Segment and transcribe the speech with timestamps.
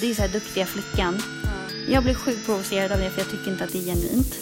[0.00, 1.18] Det är så här duktiga flickan.
[1.88, 4.34] Jag blir sjukt provocerad av det för jag tycker inte att det är genuint.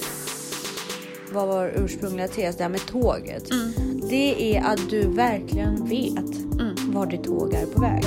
[1.32, 2.56] Vad var ursprungliga tes?
[2.56, 3.50] Det här med tåget.
[3.50, 3.72] Mm.
[4.10, 6.48] Det är att du verkligen vet
[6.98, 8.04] var ditt tåg är på väg.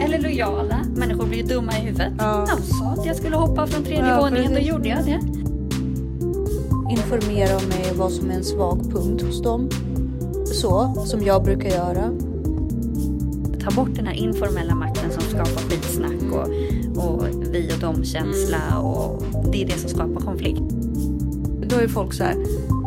[0.00, 0.84] Eller lojala.
[0.96, 2.12] Människor blir ju dumma i huvudet.
[2.18, 2.46] Ja.
[2.56, 5.20] De sa att jag skulle hoppa från tredje Ja, våningen, då gjorde jag det.
[6.92, 9.70] Informera om mig vad som är en svag punkt hos dem.
[10.46, 12.10] Så, som jag brukar göra.
[13.64, 14.91] Ta bort den här informella makten
[15.32, 16.48] skapar skitsnack och,
[17.04, 20.60] och vi och dem-känsla och det är det som skapar konflikt.
[21.68, 22.36] Då är folk så här,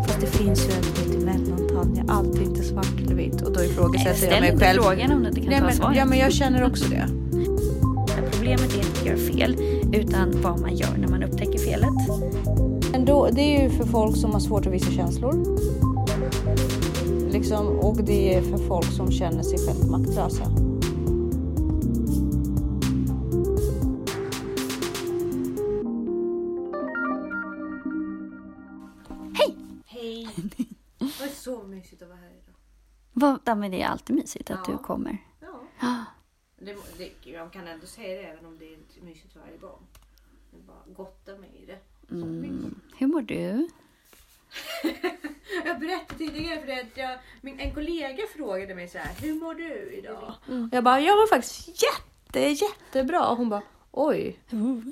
[0.08, 3.42] fast det finns ju ett mittemellan Tanja, allt är inte svart eller vitt.
[3.42, 4.82] Och då ifrågasätter jag Ställ mig inte själv.
[4.82, 5.98] frågan om du inte kan Nej, ta men, svaret.
[5.98, 7.08] ja, men jag känner också det.
[8.32, 9.56] Problemet är inte att göra fel,
[9.94, 11.90] utan vad man gör när man upptäcker felet.
[12.92, 15.34] Men då, det är ju för folk som har svårt att visa känslor.
[17.32, 20.65] Liksom, och det är för folk som känner sig själv maktlösa.
[33.44, 34.74] Vad, men det är alltid mysigt att Ja.
[34.74, 35.18] du kommer.
[35.82, 36.06] Ja.
[36.60, 39.82] Det, det, jag kan ändå säga det även om det är mysigt varje gång.
[40.52, 41.80] Jag bara gottar mig i det.
[42.16, 42.80] Mm.
[42.98, 43.68] Hur mår du?
[45.66, 49.34] Jag berättade tidigare för det att jag, min, en kollega frågade mig så här, hur
[49.34, 50.34] mår du idag?
[50.72, 53.34] Jag bara, jag mår faktiskt jätte, jättebra.
[53.34, 54.40] Hon bara, oj,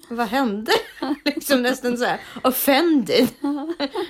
[0.10, 0.72] vad hände?
[1.26, 3.28] liksom nästan så här offended.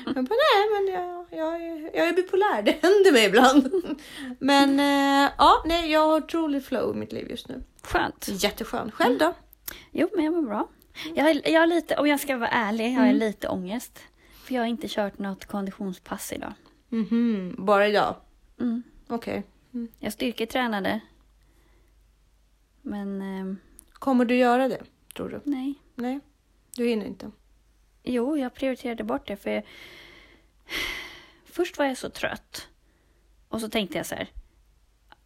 [0.06, 3.70] jag bara, nej men jag, jag, är- jag är bipolär, det händer mig ibland.
[4.40, 7.64] men eh, ja, nej, jag har otroligt flow i mitt liv just nu.
[7.82, 8.28] Skönt.
[8.32, 8.94] Jätteskönt.
[8.94, 9.34] Själv då?
[9.92, 10.68] Jo, men jag mår bra.
[11.16, 14.00] Jag har, jag har lite, om jag ska vara ärlig, har jag lite ångest.
[14.44, 16.54] För jag har inte kört något konditionspass idag.
[16.90, 18.16] Mhm, bara idag?
[18.60, 18.84] Mm.
[19.08, 19.44] Okej.
[20.00, 21.00] Jag styrketränade.
[22.82, 23.58] Men ehm,
[23.94, 24.82] Kommer du göra det,
[25.16, 25.42] tror du?
[25.44, 25.74] nej.
[25.96, 26.20] Nej,
[26.76, 27.32] du hinner inte.
[28.04, 29.64] Jo, jag prioriterade bort det för jag...
[31.54, 32.68] Först var jag så trött.
[33.50, 34.28] Och så tänkte jag så här.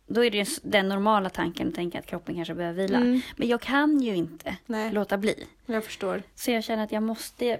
[0.07, 2.97] Då är det ju den normala tanken att tänka att kroppen kanske behöver vila.
[2.97, 3.21] Mm.
[3.38, 4.91] Men jag kan ju inte Nej.
[4.91, 5.47] låta bli.
[5.65, 6.23] Jag förstår.
[6.35, 7.59] Så jag känner att jag måste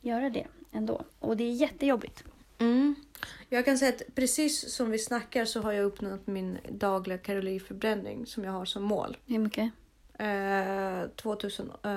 [0.00, 1.04] göra det ändå.
[1.18, 2.24] Och det är jättejobbigt.
[2.58, 2.94] Mm.
[3.48, 8.26] Jag kan säga att precis som vi snackar så har jag uppnått min dagliga kaloriförbränning
[8.26, 9.16] som jag har som mål.
[9.26, 9.72] Hur mycket?
[10.18, 11.94] Eh, 2000, eh,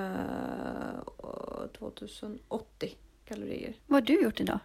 [1.78, 3.74] 2080 kalorier.
[3.86, 4.58] Vad har du gjort idag?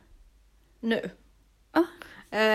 [0.85, 1.09] Nu.
[1.71, 1.83] Ah.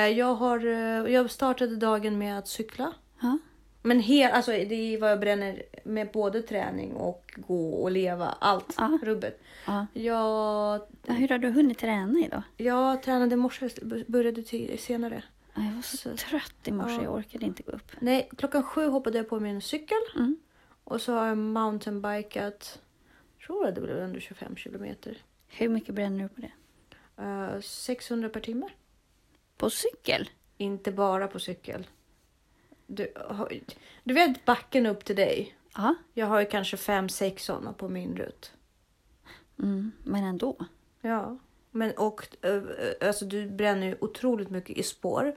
[0.07, 2.93] Jag, har, eh, jag startade dagen med att cykla.
[3.21, 3.39] Ja.
[3.83, 8.27] Men hel, alltså, det är vad jag bränner med både träning och gå och leva.
[8.41, 8.75] Allt.
[8.79, 8.99] Ja.
[9.03, 9.41] Rubbet.
[9.67, 9.87] ja.
[9.93, 12.43] Jag, Ja, Hur har du hunnit träna idag?
[12.57, 13.69] jag tränade i morse,
[14.07, 14.43] började
[14.79, 15.23] senare.
[15.55, 17.03] Ja, Jag var så trött i morse, Ja.
[17.03, 17.93] jag orkade inte gå upp.
[18.01, 19.99] Nej, klockan sju hoppade jag på min cykel.
[20.17, 20.37] Mm.
[20.85, 22.79] Och så har jag mountainbikat,
[23.47, 25.19] tror jag det blev under 25 kilometer.
[25.49, 26.51] Hur mycket bränner du på det?
[27.21, 28.69] Eh, 600 per timme.
[29.57, 30.31] På cykel?
[30.57, 31.87] Inte bara på cykel.
[32.87, 33.13] Du,
[34.05, 35.57] du vet backen upp till dig.
[35.75, 35.95] Ja.
[36.15, 38.53] Jag har ju kanske fem, sex sådana på min rutt.
[39.59, 40.57] Mm, men ändå.
[41.01, 41.39] Ja.
[41.71, 45.37] Men och eh, eh, alltså du bränner ju otroligt mycket i spår.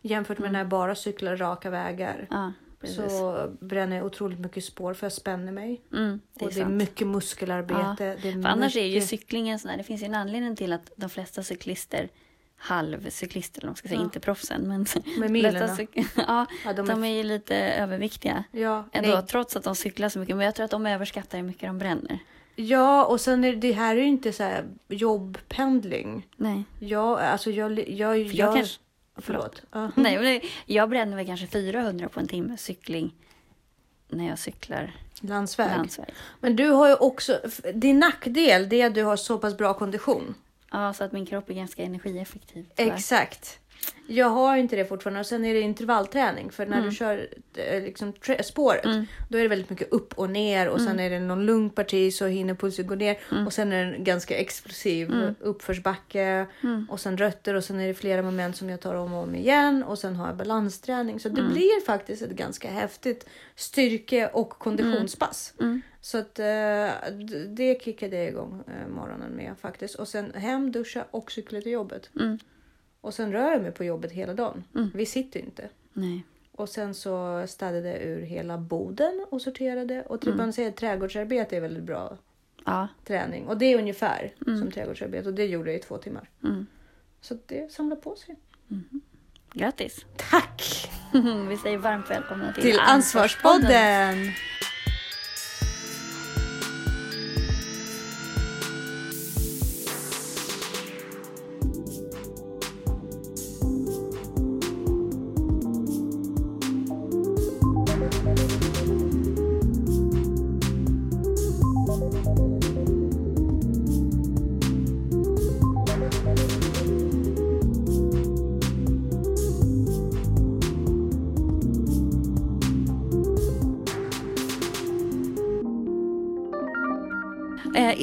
[0.00, 2.26] Jämfört med när jag bara cyklar raka vägar.
[2.30, 3.18] Ja, precis.
[3.18, 5.80] Så bränner jag otroligt mycket spår för jag spänner mig.
[5.92, 8.18] Mm, det är och det är mycket muskelarbete.
[8.22, 10.56] Det är För annars är ju mycket- cyklingen sån här, det finns ju en anledning
[10.56, 12.08] till att de flesta cyklister,
[12.56, 14.04] halvcyklister eller man ska säga, Ja.
[14.04, 14.86] inte proffsen, men
[15.18, 15.76] Med milerna.
[16.16, 18.44] ja, Ja, de de, är- är ju lite överviktiga.
[18.52, 19.22] Ja, Ändå, nej.
[19.26, 20.36] trots att de cyklar så mycket.
[20.36, 22.18] Men jag tror att de överskattar hur mycket de bränner.
[22.56, 26.26] ja, och sen är det här är ju inte så här jobbpendling.
[26.36, 26.64] Nej.
[26.78, 28.78] Jag, alltså jag, jag, jag, jag kanske-
[29.16, 29.62] Förlåt.
[29.72, 29.90] Ja.
[29.96, 33.14] Nej, men det- jag bränner väl kanske 400 på en timme cykling
[34.08, 35.70] när jag cyklar Landsväg.
[35.76, 36.06] landsväg.
[36.40, 37.40] Men du har ju också,
[37.74, 40.34] din nackdel det är att du har så pass bra kondition.
[40.70, 42.66] Ja, så att min kropp är ganska energieffektiv.
[42.76, 42.94] tyvärr.
[42.94, 43.58] Exakt.
[44.06, 45.20] Jag har inte det fortfarande.
[45.20, 46.50] Och sen är det intervallträning.
[46.50, 48.12] För när du kör eh, liksom,
[48.44, 48.84] spåret
[49.28, 50.68] då är det väldigt mycket upp och ner.
[50.68, 53.16] Och sen är det någon lugn parti så hinner pulsen gå ner.
[53.46, 56.46] Och sen är det en ganska explosiv uppförsbacke.
[56.90, 57.54] Och sen rötter.
[57.54, 59.82] Och sen är det flera moment som jag tar om och om igen.
[59.82, 61.20] Och sen har jag balansträning.
[61.20, 63.26] Så det blir faktiskt ett ganska häftigt
[63.56, 65.54] styrke och konditionspass.
[66.00, 66.88] Så att eh,
[67.48, 69.94] det kickade jag igång eh, morgonen med faktiskt.
[69.94, 72.10] Och sen hem, duscha och cykla till jobbet.
[73.02, 73.08] Mm.
[73.08, 74.64] Och sen rör jag mig på jobbet hela dagen.
[74.94, 75.68] Vi sitter ju inte.
[75.92, 76.24] Nej.
[76.52, 80.02] Och sen så städade jag ur hela boden och sorterade.
[80.02, 80.20] Och Mm.
[80.20, 82.16] typ man säger att trädgårdsarbete är väldigt bra
[82.64, 82.88] Ja.
[83.04, 83.46] träning.
[83.48, 85.28] Och det är ungefär som trädgårdsarbete.
[85.28, 86.30] Och det gjorde jag i två timmar.
[86.44, 86.66] Mm.
[87.20, 88.36] Så det samlar på sig.
[89.52, 90.06] Grattis!
[90.16, 90.90] Tack!
[91.48, 94.16] Vi säger varmt välkomna till, Till Ansvarspodden!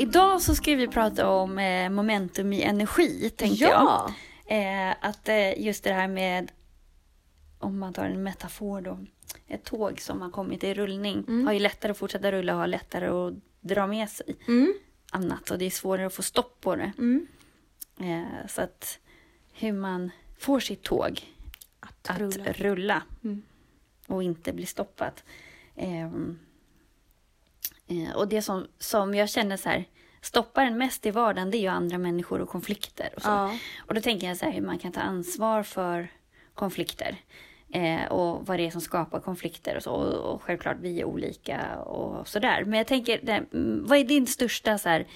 [0.09, 4.11] Idag så ska vi prata om eh, momentum i energi, tänkte Ja.
[4.47, 4.89] jag.
[4.89, 6.51] Eh, att eh, just det här med,
[7.59, 8.99] om man tar en metafor då,
[9.47, 12.67] ett tåg som har kommit i rullning har ju lättare att fortsätta rulla och har
[12.67, 14.73] lättare att dra med sig Mm.
[15.11, 16.91] annat och det är svårare att få stopp på det.
[16.97, 17.27] Mm.
[17.99, 18.99] Eh, så att
[19.53, 21.21] hur man får sitt tåg
[21.79, 22.51] Att att rulla.
[22.53, 23.41] rulla, Mm.
[24.07, 25.23] och inte bli stoppat.
[25.75, 26.39] Ehm,
[27.87, 29.85] eh, och det som, som jag känner så här,
[30.21, 33.09] stoppar en mest i vardagen det är ju andra människor och konflikter.
[33.15, 33.29] Och, så.
[33.29, 33.57] Ja.
[33.87, 36.07] och då tänker jag så här hur man kan ta ansvar för
[36.53, 37.15] konflikter.
[37.73, 39.91] Eh, och vad det är som skapar konflikter och så.
[39.91, 42.63] Och, och självklart vi är olika och sådär.
[42.65, 45.07] Men jag tänker, det, mm, vad är din största så här,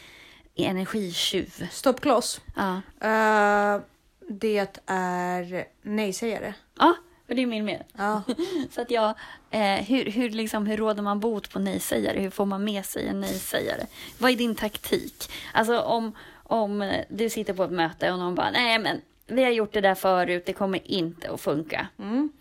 [0.55, 1.67] energitjuv?
[1.71, 2.41] Stoppkloss.
[2.55, 3.81] Ja, Uh,
[4.29, 6.53] det är nej-sägare.
[6.79, 6.95] ja
[7.33, 7.83] och det är min med.
[7.97, 8.21] Ja.
[8.71, 9.13] Så att jag,
[9.51, 12.19] eh, hur, hur, liksom, hur råder man bot på nej-sägare?
[12.19, 13.85] Hur får man med sig en nej-sägare?
[14.17, 15.31] Vad är din taktik?
[15.53, 19.51] Alltså om, om du sitter på ett möte och någon bara, nej men vi har
[19.51, 21.87] gjort det där förut, det kommer inte att funka.
[21.99, 22.31] Mm.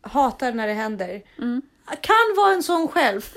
[0.00, 1.22] Hatar när det händer.
[1.38, 1.62] Mm.
[2.00, 3.28] Kan vara en sån själv.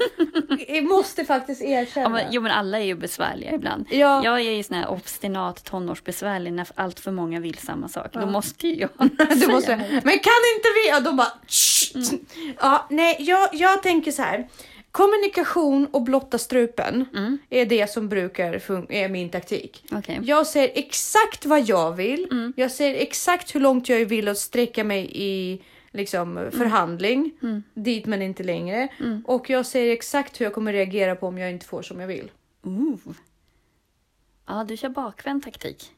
[0.67, 2.05] Jag måste faktiskt erkänna.
[2.05, 3.85] Ja, men, jo men alla är ju besvärliga ibland.
[3.89, 4.23] Ja.
[4.23, 8.13] Jag är ju sån här obstinat tonårsbesvärlig när allt för många vill samma sak.
[8.13, 8.25] Då Ja.
[8.25, 8.89] måste ju jag
[9.29, 9.89] Du säga måste, nej.
[9.91, 10.89] men kan inte vi?
[10.89, 11.31] Ja, de bara...
[12.59, 14.47] Ja, nej, jag, jag tänker så här.
[14.91, 17.37] Kommunikation och blotta strupen Mm.
[17.49, 18.53] är det som brukar
[18.91, 19.83] är min taktik.
[19.91, 20.19] Okej.
[20.23, 22.27] Jag säger exakt vad jag vill.
[22.31, 22.53] Mm.
[22.57, 25.61] Jag säger exakt hur långt jag vill och sträcka mig i
[25.95, 27.31] liksom, förhandling.
[27.41, 27.63] Mm.
[27.73, 28.87] Dit men inte längre.
[29.25, 32.07] Och jag säger exakt hur jag kommer reagera på om jag inte får som jag
[32.07, 32.31] vill.
[32.63, 32.99] Ooh.
[34.47, 35.91] Ja, du kör bakvänd taktik.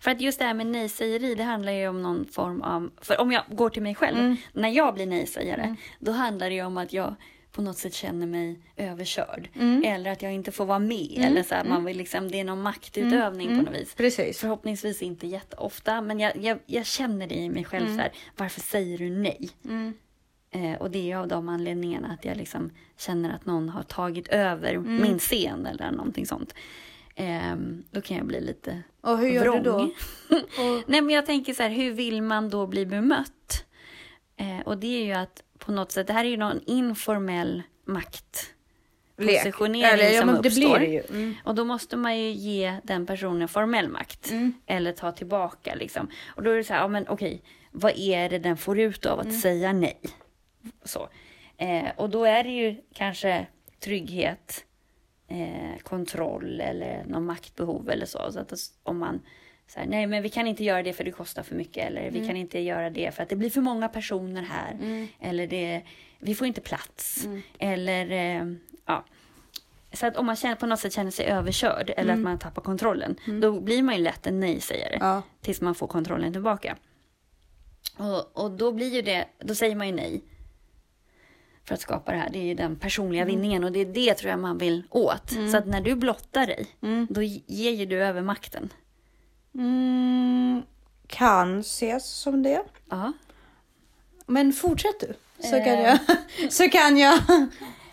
[0.00, 2.90] För att just det här med nej-sägeri, det handlar ju om någon form av...
[3.00, 6.64] För om jag går till mig själv, när jag blir nej-sägare, då handlar det ju
[6.64, 7.14] om att jag
[7.52, 9.48] på något sätt känner mig överkörd.
[9.84, 11.18] Eller att jag inte får vara med.
[11.18, 13.94] Eller så här, man vill liksom, det är någon maktutövning på något vis.
[13.94, 14.38] Precis.
[14.40, 18.60] Förhoppningsvis inte jätteofta, men jag, jag, jag känner det i mig själv så här, varför
[18.60, 19.48] säger du nej?
[20.50, 24.28] Eh, och det är av de anledningarna att jag liksom känner att någon har tagit
[24.28, 26.54] över min scen eller någonting sånt.
[27.14, 29.62] Ehm, då kan jag bli lite Och hur gör vrång.
[29.62, 29.90] du då?
[30.86, 33.64] Nej men jag tänker så här, hur vill man då bli bemött?
[34.40, 37.62] Eh, och det är ju att på något sätt, det här är ju någon informell
[37.84, 38.54] makt
[39.16, 39.38] Lek.
[39.42, 40.78] positionering Eller, ja, som det uppstår.
[40.78, 41.02] det ju.
[41.10, 41.34] Mm.
[41.44, 44.32] Och då måste man ju ge den personen formell makt.
[44.66, 46.10] Eller ta tillbaka liksom.
[46.36, 49.06] Och då är det så här, ja men okej, vad är det den får ut
[49.06, 49.40] av att Mm.
[49.40, 50.00] säga nej?
[50.84, 51.08] Så.
[51.56, 53.46] Eh, och då är det ju kanske
[53.80, 54.64] trygghet,
[55.28, 58.32] eh, kontroll eller någon maktbehov eller så.
[58.32, 58.52] så att
[58.82, 59.20] om man
[59.70, 61.86] säger nej men vi kan inte göra det för det kostar för mycket.
[61.86, 62.14] Eller Mm.
[62.20, 65.06] vi kan inte göra det för att det blir för många personer här.
[65.20, 65.82] Eller det,
[66.18, 67.24] vi får inte plats.
[67.24, 67.42] Mm.
[67.58, 68.52] Eller eh,
[68.86, 69.04] ja.
[69.92, 72.62] Så att om man känner, på något sätt känner sig överkörd eller att man tappar
[72.62, 73.16] kontrollen.
[73.42, 74.96] Då blir man ju lätt en nej-sägare.
[75.00, 75.22] Ja.
[75.40, 76.76] Tills man får kontrollen tillbaka.
[77.96, 80.24] Och, och då blir ju det, då säger man ju nej.
[81.64, 82.30] För att skapa det här.
[82.32, 85.30] Det är ju den personliga vinningen och det är det tror jag man vill åt.
[85.50, 86.66] Så att när du blottar dig,
[87.08, 88.72] då ger ju du över makten.
[89.54, 90.62] Mm,
[91.06, 92.62] kan ses som det.
[92.90, 93.12] Ja.
[94.26, 95.14] Men fortsätt du.
[95.48, 95.64] Så Eh.
[95.64, 95.98] kan jag,
[96.52, 97.14] så kan jag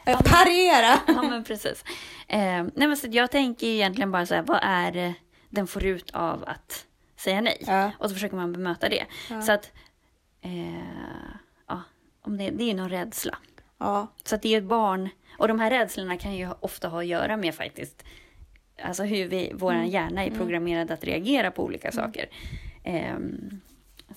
[0.05, 0.99] eh, parera.
[1.07, 1.83] Ja men precis.
[2.27, 5.13] Eh, nej, men så jag tänker egentligen bara så här, vad är
[5.49, 6.85] den får ut av att
[7.17, 7.63] säga nej?
[7.67, 7.91] Ja.
[7.99, 9.05] Och så försöker man bemöta det.
[9.45, 9.71] Så att,
[10.41, 10.83] eh,
[11.67, 11.81] ja,
[12.21, 13.37] om det, det är ju någon rädsla.
[13.77, 14.07] Ja.
[14.23, 17.05] Så att det är ett barn, och de här rädslorna kan ju ofta ha att
[17.07, 18.03] göra med faktiskt
[18.83, 22.29] Alltså hur vi, vår hjärna är programmerad att reagera på olika saker.
[22.83, 23.61] Ehm,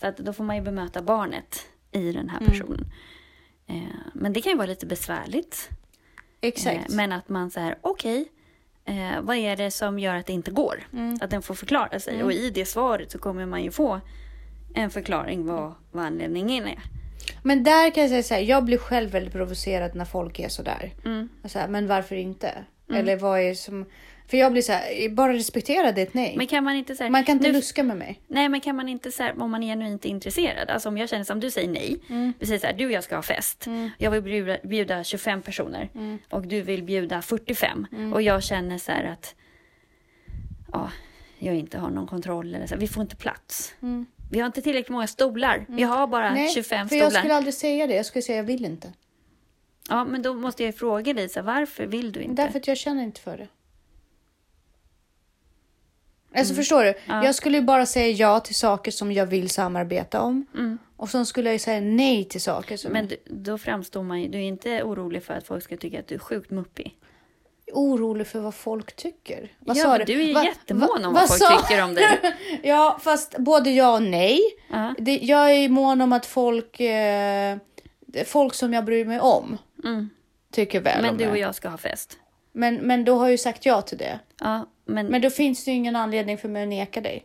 [0.00, 2.92] så att då får man ju bemöta barnet i den här personen.
[3.66, 5.68] Eh, men det kan ju vara lite besvärligt.
[6.40, 6.90] Exakt.
[6.90, 8.28] Eh, men att man säger okej,
[8.84, 10.88] eh, vad är det som gör att det inte går?
[11.20, 12.22] Att den får förklara sig.
[12.22, 14.00] Och i det svaret så kommer man ju få
[14.74, 16.82] en förklaring vad, vad anledningen är.
[17.42, 20.48] Men där kan jag säga så här, jag blir själv väldigt provocerad när folk är
[20.48, 20.94] sådär.
[21.04, 21.28] Mm.
[21.44, 22.64] Så här, men varför inte?
[22.92, 23.84] Eller vad är som...
[24.30, 26.34] För jag blir så här, bara respektera det ett nej.
[26.36, 27.10] Men kan man inte säga...
[27.10, 28.20] Man kan inte nu, luska med mig.
[28.26, 30.70] Nej, men kan man inte så här, om man är genuint intresserad.
[30.70, 31.96] Alltså om jag känner som du säger nej.
[32.38, 33.66] Vi säger så här, du och jag ska ha fest.
[33.98, 35.88] Jag vill bjuda, bjuda 25 personer.
[36.30, 37.86] Och du vill bjuda 45.
[38.14, 39.34] Och jag känner så här att
[40.72, 40.90] ja,
[41.38, 42.54] jag inte har någon kontroll.
[42.54, 42.74] Eller så.
[42.74, 43.74] här, Vi får inte plats.
[44.30, 45.66] Vi har inte tillräckligt många stolar.
[45.68, 47.02] Vi har bara Nej, 25 för stolar.
[47.04, 47.94] jag skulle aldrig säga det.
[47.94, 48.92] Jag skulle säga jag vill inte.
[49.88, 52.42] Ja, men då måste jag fråga dig, så här, varför vill du inte?
[52.42, 53.48] Därför att jag känner inte för det.
[56.34, 56.94] Alltså förstår du?
[57.06, 60.46] Jag skulle ju bara säga ja till saker som jag vill samarbeta om.
[60.96, 62.92] Och sen skulle jag ju säga nej till saker som...
[62.92, 65.98] Men du- då framstår man ju, du är inte orolig för att folk ska tycka
[66.00, 66.96] att du är sjukt muppig.
[67.72, 69.52] orolig för vad folk tycker.
[69.58, 71.60] Vad ja, sa men du är ju Va- jättemån va- om vad vad folk sa-
[71.62, 72.06] tycker om dig.
[72.62, 74.40] Ja, fast både ja och nej.
[74.70, 74.94] Ja.
[74.98, 77.56] Det, jag är mån om att folk, eh,
[78.26, 80.10] folk som jag bryr mig om Mm.
[80.52, 82.16] tycker väl Men om du och jag ska ha fest.
[82.52, 84.18] Men, men då har jag ju sagt ja till det.
[84.40, 85.06] Ja, men...
[85.06, 87.22] Men då finns det ju ingen anledning för mig att neka dig.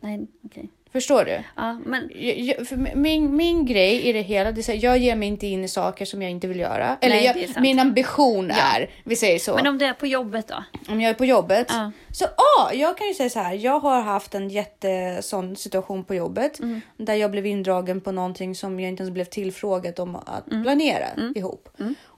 [0.00, 0.68] Nej, okej.
[0.92, 1.40] Förstår du?
[1.56, 2.10] Ja, men...
[2.14, 2.56] Jag,
[2.96, 5.68] min, min grej i det hela, det är här, jag ger mig inte in i
[5.68, 6.96] saker som jag inte vill göra.
[7.00, 10.48] Eller Nej, jag, min ambition är, vi säger så, Men om det är på jobbet
[10.48, 10.64] då?
[10.92, 11.66] om jag är på jobbet.
[11.70, 11.92] Ja.
[12.12, 16.04] Så ja, jag kan ju säga så här, jag har haft en jätte sån situation
[16.04, 16.80] på jobbet Mm.
[16.96, 20.62] där jag blev indragen på någonting som jag inte ens blev tillfrågad om att Mm.
[20.62, 21.68] planera ihop.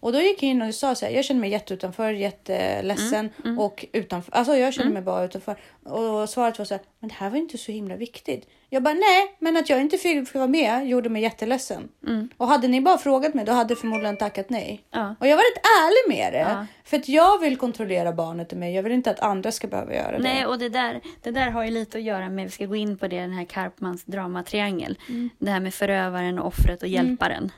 [0.02, 3.58] Och då gick jag in och sa så här, jag känner mig jätteutanför, jätteledsen Mm.
[3.58, 4.32] och utanför.
[4.36, 5.56] Alltså jag känner mig bara utanför.
[5.84, 8.48] Och svaret var så här, men det här var inte så himla viktigt.
[8.68, 11.88] Jag bara nej, men att jag inte fick vara med gjorde mig jätteledsen.
[12.36, 14.84] Och hade ni bara frågat mig, då hade jag förmodligen tackat nej.
[14.90, 15.14] Ja.
[15.20, 16.50] Och jag var rätt ärlig med det.
[16.50, 16.66] Ja.
[16.84, 18.74] För att jag vill kontrollera barnet i mig.
[18.74, 20.22] Jag vill inte att andra ska behöva göra det.
[20.22, 22.76] Nej, och det där, det där har ju lite att göra med, vi ska gå
[22.76, 24.98] in på det, den här Karpmans dramatriangel.
[25.08, 25.30] Mm.
[25.38, 27.52] Det här med förövaren, offret och hjälparen.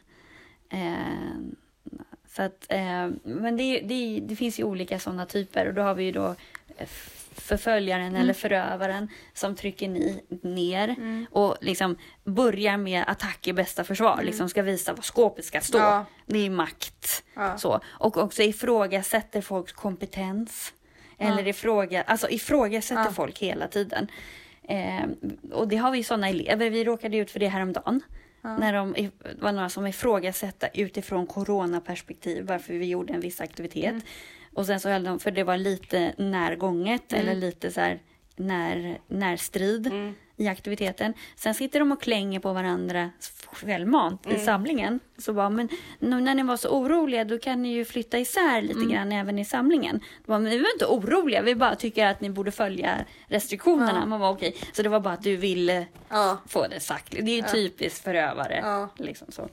[0.73, 0.81] Eh,
[2.37, 5.95] så att, eh, men det, det, det finns ju olika sådana typer och då har
[5.95, 6.35] vi ju då
[6.77, 6.87] eh,
[7.37, 8.23] förföljaren Mm.
[8.23, 10.97] eller förövaren som trycker ni, ner
[11.31, 14.21] och liksom börjar med attack i bästa försvar.
[14.23, 15.79] Liksom ska visa var skåpet ska stå.
[15.79, 15.91] Mm.
[15.91, 16.05] Ja.
[16.27, 17.25] Det är makt.
[17.35, 17.59] Ja.
[17.59, 17.81] Så.
[17.87, 20.73] Och också ifrågasätter folks kompetens.
[21.19, 23.11] Eller ifråga, alltså ifrågasätter Ja.
[23.13, 24.09] folk hela tiden.
[24.69, 25.05] Eh,
[25.53, 26.71] och det har vi sådana elever.
[26.71, 28.01] Vi råkade ut för det häromdagen.
[28.45, 29.11] När de, det
[29.43, 33.91] var några som ifrågasatte utifrån coronaperspektiv varför vi gjorde en viss aktivitet.
[33.91, 34.03] Mm.
[34.55, 38.01] Och sen så höll de, för det var lite närgånget eller lite så här
[38.37, 40.15] när, närstrid Mm.
[40.37, 41.15] I aktiviteten.
[41.37, 43.11] Sen sitter de och klänger på varandra
[43.53, 44.39] självmant Mm.
[44.39, 45.01] i samlingen.
[45.19, 48.75] Så bara, men när ni var så oroliga då kan ni ju flytta isär lite
[48.75, 48.89] Mm.
[48.93, 49.99] grann även i samlingen.
[49.99, 53.99] De bara, men vi var inte oroliga, vi bara tycker att ni borde följa restriktionerna.
[54.01, 54.07] Ja.
[54.07, 54.57] Man var okej.
[54.73, 57.11] Så det var bara att du ville Ja, få det sagt.
[57.11, 58.61] Det är ju typiskt förövare.
[58.63, 58.89] Ja.
[58.97, 59.49] Liksom så.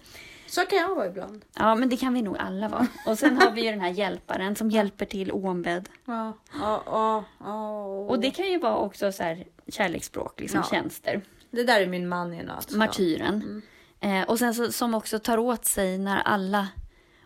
[0.51, 1.45] Så kan jag vara ibland.
[1.53, 2.87] Ja, men det kan vi nog alla vara.
[3.05, 5.89] Och sen har vi ju den här hjälparen som hjälper till oombedd.
[6.05, 7.75] Ja, ja, ja, ja.
[7.85, 10.69] Och det kan ju vara också så här kärleksspråk, liksom Ja.
[10.77, 11.21] tjänster.
[11.51, 12.77] det där är min man i nötskal.
[12.77, 13.61] Martyren.
[13.99, 16.67] Eh, och sen så, som också tar åt sig när alla,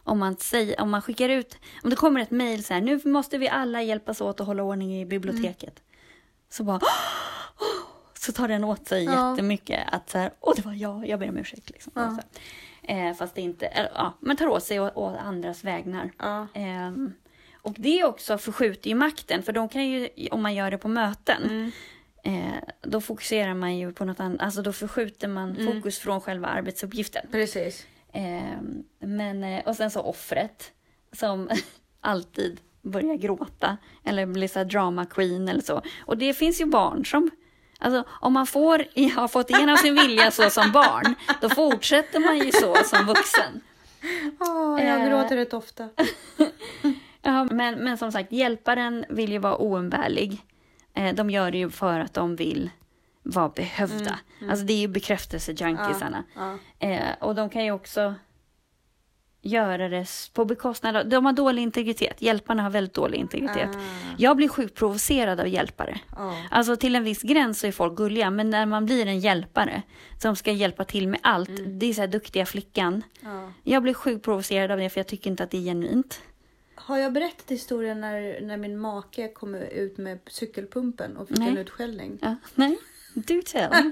[0.04, 3.00] om man, säger, om man skickar ut, om det kommer ett mejl så här, nu
[3.06, 5.82] måste vi alla hjälpas åt att hålla ordning i biblioteket.
[6.50, 6.80] Så bara,
[8.26, 9.32] så tar den åt sig Ja.
[9.32, 11.70] jättemycket att så här, åh det var jag, jag ber om ursäkt.
[11.70, 11.92] Liksom.
[11.96, 12.08] Ja.
[12.08, 12.22] Och så.
[12.92, 16.12] Eh, fast det inte, eller, ja, man tar åt sig å, å andras vägnar.
[16.20, 16.48] Ja.
[16.54, 17.14] Ehm,
[17.62, 20.88] och det också förskjuter ju makten, för de kan ju, om man gör det på
[20.88, 21.72] möten, Mm.
[22.24, 25.74] eh, då fokuserar man ju på något annat, alltså då förskjuter man Mm.
[25.74, 27.28] fokus från själva arbetsuppgiften.
[27.32, 27.86] Precis.
[28.14, 30.72] Ehm, men, eh, och sen så offret
[31.12, 31.50] som
[32.02, 35.82] alltid börjar gråta eller blir så drama queen eller så.
[36.06, 37.32] Och det finns ju barn som
[37.80, 42.38] Alltså om man får, har fått igenom sin vilja så som barn, då fortsätter man
[42.38, 43.62] ju så som vuxen.
[44.40, 45.08] Åh, jag Eh.
[45.10, 45.90] gråter rätt ofta.
[47.22, 50.38] Ja, men, men som sagt, hjälparen vill ju vara oumbärlig.
[50.94, 52.70] Eh, de gör det ju för att de vill
[53.24, 54.20] vara behövda.
[54.50, 56.24] Alltså det är ju bekräftelsejunkiesarna.
[56.36, 56.58] Ja.
[56.88, 58.16] Eh, och de kan ju också
[59.46, 61.10] göra det på bekostnad av...
[61.10, 62.22] De har dålig integritet.
[62.22, 63.70] Hjälparna har väldigt dålig integritet.
[63.76, 63.80] Ah.
[64.18, 66.00] Jag blir sjukt provocerad av hjälpare.
[66.16, 66.38] Ja.
[66.52, 69.82] Alltså till en viss gräns så är folk gulliga, men när man blir en hjälpare
[70.22, 73.04] som ska hjälpa till med allt, det är så här duktiga flickan.
[73.22, 73.52] Ja.
[73.64, 76.22] Jag blir sjukt provocerad av det för jag tycker inte att det är genuint.
[76.76, 81.50] Har jag berättat historien när, när min make kom ut med cykelpumpen och fick Nej.
[81.50, 82.20] en utskällning?
[82.22, 82.78] Ja, nej,
[83.16, 83.72] do tell.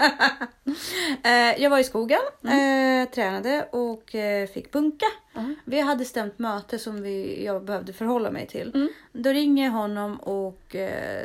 [1.24, 5.06] Eh, jag var i skogen, eh, tränade och eh, fick punka.
[5.34, 5.42] Ja.
[5.66, 8.72] Vi hade stämt möte som vi, jag behövde förhålla mig till.
[8.76, 8.90] Mm.
[9.12, 10.76] Då ringer jag honom och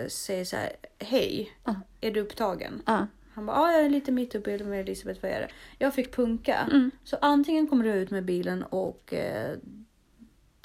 [0.09, 0.73] säger så här.
[0.99, 1.53] Hej,
[2.01, 2.83] är du upptagen?
[3.35, 5.49] Han bara, ah, jag är lite mitt uppe i med Elisabeth, vad är det?
[5.79, 6.69] Jag fick punka.
[6.71, 6.91] Mm.
[7.05, 9.57] Så antingen kommer du ut med bilen och eh,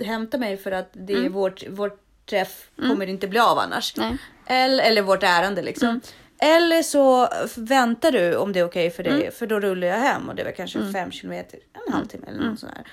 [0.06, 1.34] hämta mig för att det är Mm.
[1.34, 3.98] vårt, vårt träff kommer inte bli av annars.
[3.98, 4.18] Nej.
[4.46, 6.02] Eller, eller vårt ärende liksom.
[6.40, 6.56] Mm.
[6.56, 9.32] Eller så väntar du om det är okej för dig, Mm.
[9.32, 12.50] för då rullar jag hem och det var kanske fem kilometer, en halvtimme eller Mm.
[12.52, 12.86] något sånt här.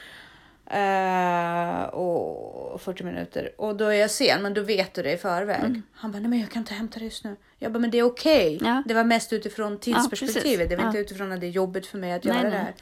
[0.72, 5.16] Eh, och 40 minuter och då är jag sen men då vet du det i
[5.16, 5.82] förväg.
[5.92, 7.36] Han bara, nej men jag kan inte hämta dig just nu.
[7.58, 8.58] Jag bara, men det är okej.
[8.62, 8.82] Ja.
[8.86, 10.42] Det var mest utifrån tidsperspektivet.
[10.44, 10.68] precis.
[10.68, 10.86] det var Ja.
[10.88, 12.52] inte utifrån att det är jobbigt för mig att Nej, göra nej.
[12.52, 12.74] det här.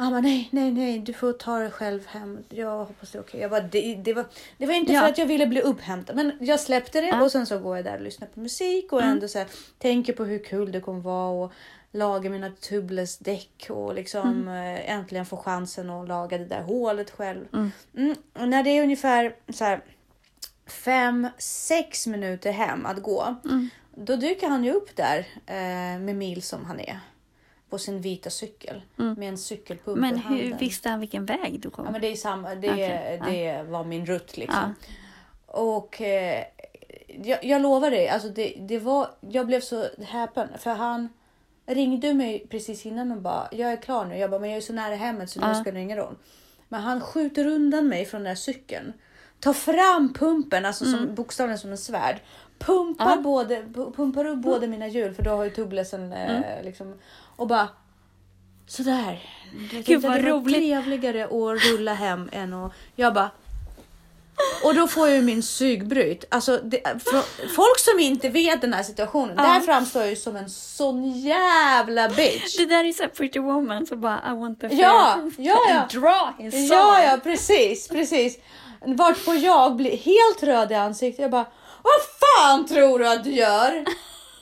[0.00, 2.44] Han bara, nej, nej, nej, du får ta det själv hem.
[2.48, 3.40] Jag hoppas det är okej.
[3.40, 4.24] Jag bara, det, det, var,
[4.58, 5.00] det var inte Ja.
[5.00, 7.22] för att jag ville bli upphämtad, men jag släppte det Ja.
[7.22, 9.12] och sen så går jag där och lyssnar på musik och Mm.
[9.12, 11.52] ändå så här, tänker på hur kul det kommer vara och
[11.92, 14.76] laga mina tubeless däck och liksom Mm.
[14.76, 17.44] eh, äntligen få chansen att laga det där hålet själv.
[17.52, 17.70] Mm.
[17.96, 18.16] Mm.
[18.38, 19.80] Och när det är ungefär så här
[20.66, 23.36] fem, sex minuter hem att gå.
[23.44, 23.68] Mm.
[23.94, 26.98] Då dyker han ju upp där eh, med mil som han är.
[27.70, 28.82] På sin vita cykel.
[28.96, 30.10] Med en cykelpump Mm.
[30.10, 31.84] Men i hur visste han vilken väg du kom?
[31.84, 34.74] Ja men det är samma, det, Okej, det var min rutt liksom.
[35.46, 36.44] Och eh,
[37.24, 41.08] jag, jag lovar dig, alltså det, det var, jag blev så häpen för han
[41.66, 44.18] ringde mig precis innan och bara jag är klar nu.
[44.18, 46.14] Jag bara men jag är så nära hemmet så nu ska det ingen roll.
[46.68, 48.92] Men han skjuter undan mig från den här cykeln.
[49.40, 52.20] Tar fram pumpen, alltså som, bokstavligen som en svärd.
[52.58, 56.94] Pumpar, både, pu- pumpar upp båda mina hjul för då har ju tubelesen eh, liksom.
[57.38, 57.68] Och bara
[58.66, 59.22] sådär.
[59.70, 60.56] Det, Gud, vad det roligt.
[60.56, 62.72] trevligare att rulla hem än att...
[62.96, 63.30] Jag bara...
[64.64, 66.24] Och då får jag ju min psykbryt.
[66.28, 66.82] Alltså, det,
[67.56, 72.08] folk som inte vet den här situationen, där framstår jag ju som en sån jävla
[72.08, 72.56] bitch.
[72.56, 75.86] Det där är så Pretty Woman så bara I want the Ja, ja, ja.
[76.00, 76.70] draw his.
[76.70, 78.38] Ja, ja, precis, precis.
[78.86, 81.22] Varpå jag blir helt röd i ansiktet.
[81.22, 81.46] Jag bara,
[81.82, 83.84] vad fan tror du att du gör?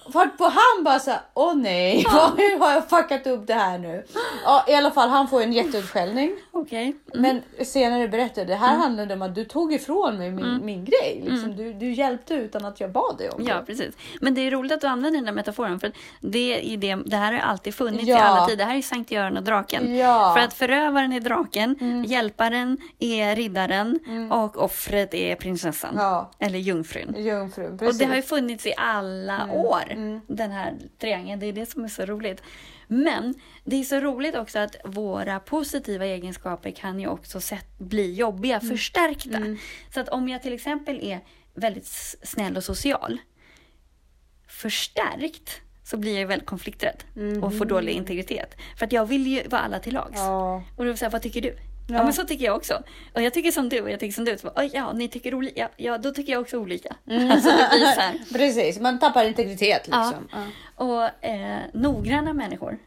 [0.09, 1.97] Varpå han bara såhär, åh nej,
[2.37, 4.05] hur har jag fuckat upp det här nu?
[4.45, 6.33] Ja, i alla fall, han får en jätteutskällning.
[6.61, 6.97] Okej.
[7.15, 11.23] Men senare berättade det här handlade om att du tog ifrån mig min, min grej.
[11.29, 11.57] Liksom.
[11.57, 13.51] Du, du hjälpte utan att jag bad dig om det.
[13.51, 13.95] Ja, precis.
[14.21, 15.81] Men det är roligt att du använder den där metaforen.
[15.81, 18.19] För det, är det, det här har alltid funnits i Ja.
[18.23, 18.59] alla tider.
[18.59, 19.97] Det här är Sankt Göran och draken.
[19.97, 20.33] Ja.
[20.37, 23.99] För att förövaren är draken, hjälparen är riddaren
[24.33, 25.95] och offret är prinsessan.
[25.97, 26.31] Ja.
[26.39, 27.15] Eller jungfrun.
[27.19, 27.99] Jungfrun, Och precis.
[27.99, 29.83] det har ju funnits i alla år,
[30.27, 31.41] den här triangeln.
[31.41, 32.43] Det är det som är så roligt.
[32.87, 37.41] Men det är så roligt också att våra positiva egenskaper kan ju också
[37.79, 39.57] bli jobbiga, förstärkta.
[39.95, 41.21] Så att om jag till exempel är
[41.55, 41.87] väldigt
[42.23, 43.19] snäll och social,
[44.49, 47.05] förstärkt så blir jag ju väldigt konflikträdd
[47.43, 48.57] och får dålig integritet.
[48.79, 50.19] För att jag vill ju vara alla till lags.
[50.19, 50.63] Ja.
[50.77, 51.57] Och då säger vad tycker du?
[51.89, 51.95] Ja.
[51.97, 52.05] Ja.
[52.05, 52.83] men så tycker jag också.
[53.15, 54.39] Och jag tycker som du och jag tycker som du.
[54.39, 55.61] Så bara, "Oj, ja, ni tycker olika.
[55.61, 56.89] Ja, ja, då tycker jag också olika.
[57.11, 58.15] Alltså det blir så här.
[58.33, 60.29] Precis, man tappar integritet liksom.
[60.33, 60.39] Ja.
[60.75, 62.79] Och eh, noggranna människor.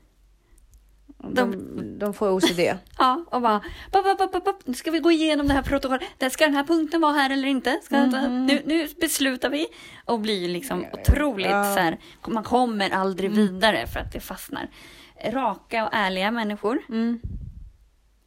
[1.32, 2.60] De, de får OCD.
[2.98, 4.62] Ja, och bara, bop, bop, bop, bop.
[4.66, 6.04] nu ska vi gå igenom det här protokollet.
[6.18, 7.80] Där Ska den här punkten vara här eller inte?
[7.84, 9.68] Ska nu, nu beslutar vi.
[10.06, 11.64] Och blir liksom otroligt Ja.
[11.76, 14.68] så här, man kommer aldrig vidare för att det fastnar.
[15.26, 16.80] Raka och ärliga människor.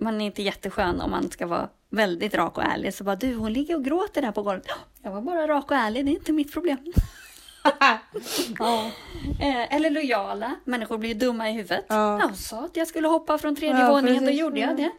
[0.02, 2.94] Man är inte jätteskön om man ska vara väldigt rak och ärlig.
[2.94, 4.64] Så bara, du hon ligger och gråter där på golvet.
[4.68, 6.78] "Ja, Jag var bara rak och ärlig, det är inte mitt problem.
[8.58, 8.90] ja.
[9.40, 10.54] Eh, eller lojala.
[10.64, 11.84] Människor blir dumma i huvudet.
[11.88, 12.20] Ja.
[12.20, 14.40] Jag sa att jag skulle hoppa från tredje Ja, våningen, då precis.
[14.40, 14.90] gjorde jag det.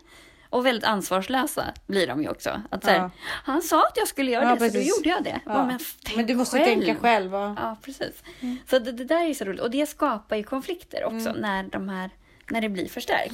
[0.50, 2.62] Och väldigt ansvarslösa blir de ju också.
[2.70, 3.10] Att så här, Ja.
[3.44, 4.98] Han sa att jag skulle göra det, så då precis.
[4.98, 5.39] gjorde jag det.
[5.46, 5.80] Ja, men,
[6.16, 6.66] Men du måste själv.
[6.86, 7.34] tänka själv.
[7.34, 8.24] Ja, precis.
[8.70, 9.62] Så det, det där är så roligt.
[9.62, 11.42] Och det skapar ju konflikter också Mm.
[11.42, 12.10] när, de här,
[12.50, 13.34] när det blir förstärkt.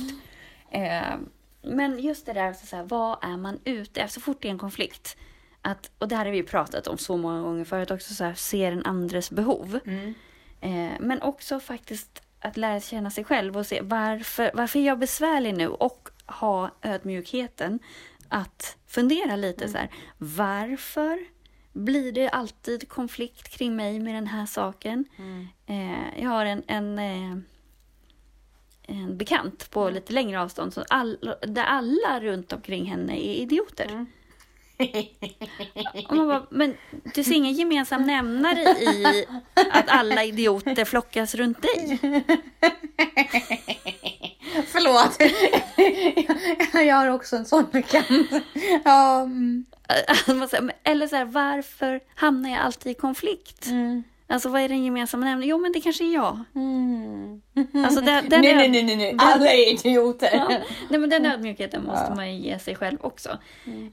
[0.72, 1.02] Eh,
[1.62, 4.20] men just det där, så här, vad är man ute efter?
[4.20, 5.18] Så fort det är en konflikt.
[5.62, 8.24] Att, och det här har vi ju pratat om så många gånger förut också, så
[8.24, 9.80] här, se den andres behov.
[9.86, 10.14] Mm.
[10.62, 15.00] Eh, men också faktiskt att lära känna sig själv och se varför, varför är jag
[15.00, 15.68] besvärlig nu?
[15.68, 17.80] Och ha ödmjukheten
[18.28, 19.90] att fundera lite så här.
[20.18, 21.20] Varför
[21.74, 25.06] blir det alltid konflikt kring mig med den här saken?
[25.66, 27.38] Eh, jag har en, en, eh,
[28.90, 34.06] en bekant på lite längre avstånd så all, där alla runt omkring henne är idioter.
[36.10, 36.76] Och man bara, men
[37.14, 39.26] du ser ingen gemensam nämnare i
[39.72, 42.00] att alla idioter flockas runt dig?
[44.68, 45.18] Förlåt.
[46.88, 48.32] jag har också en sån bekant.
[48.86, 49.66] Ja, mm.
[50.28, 53.68] Men- Eller så här, varför hamnar jag alltid i konflikt?
[53.68, 54.04] Mm.
[54.32, 55.50] Alltså vad är den gemensamma nämnaren?
[55.50, 56.40] Jo men det kanske är jag.
[56.56, 57.42] Mm.
[57.86, 59.16] Alltså, den, den nej, nej, nej, nej, nej.
[59.18, 60.30] Alla är idioter.
[60.34, 60.48] Ja.
[60.90, 63.38] Nej, men den ödmjukheten måste man ju ge sig själv också.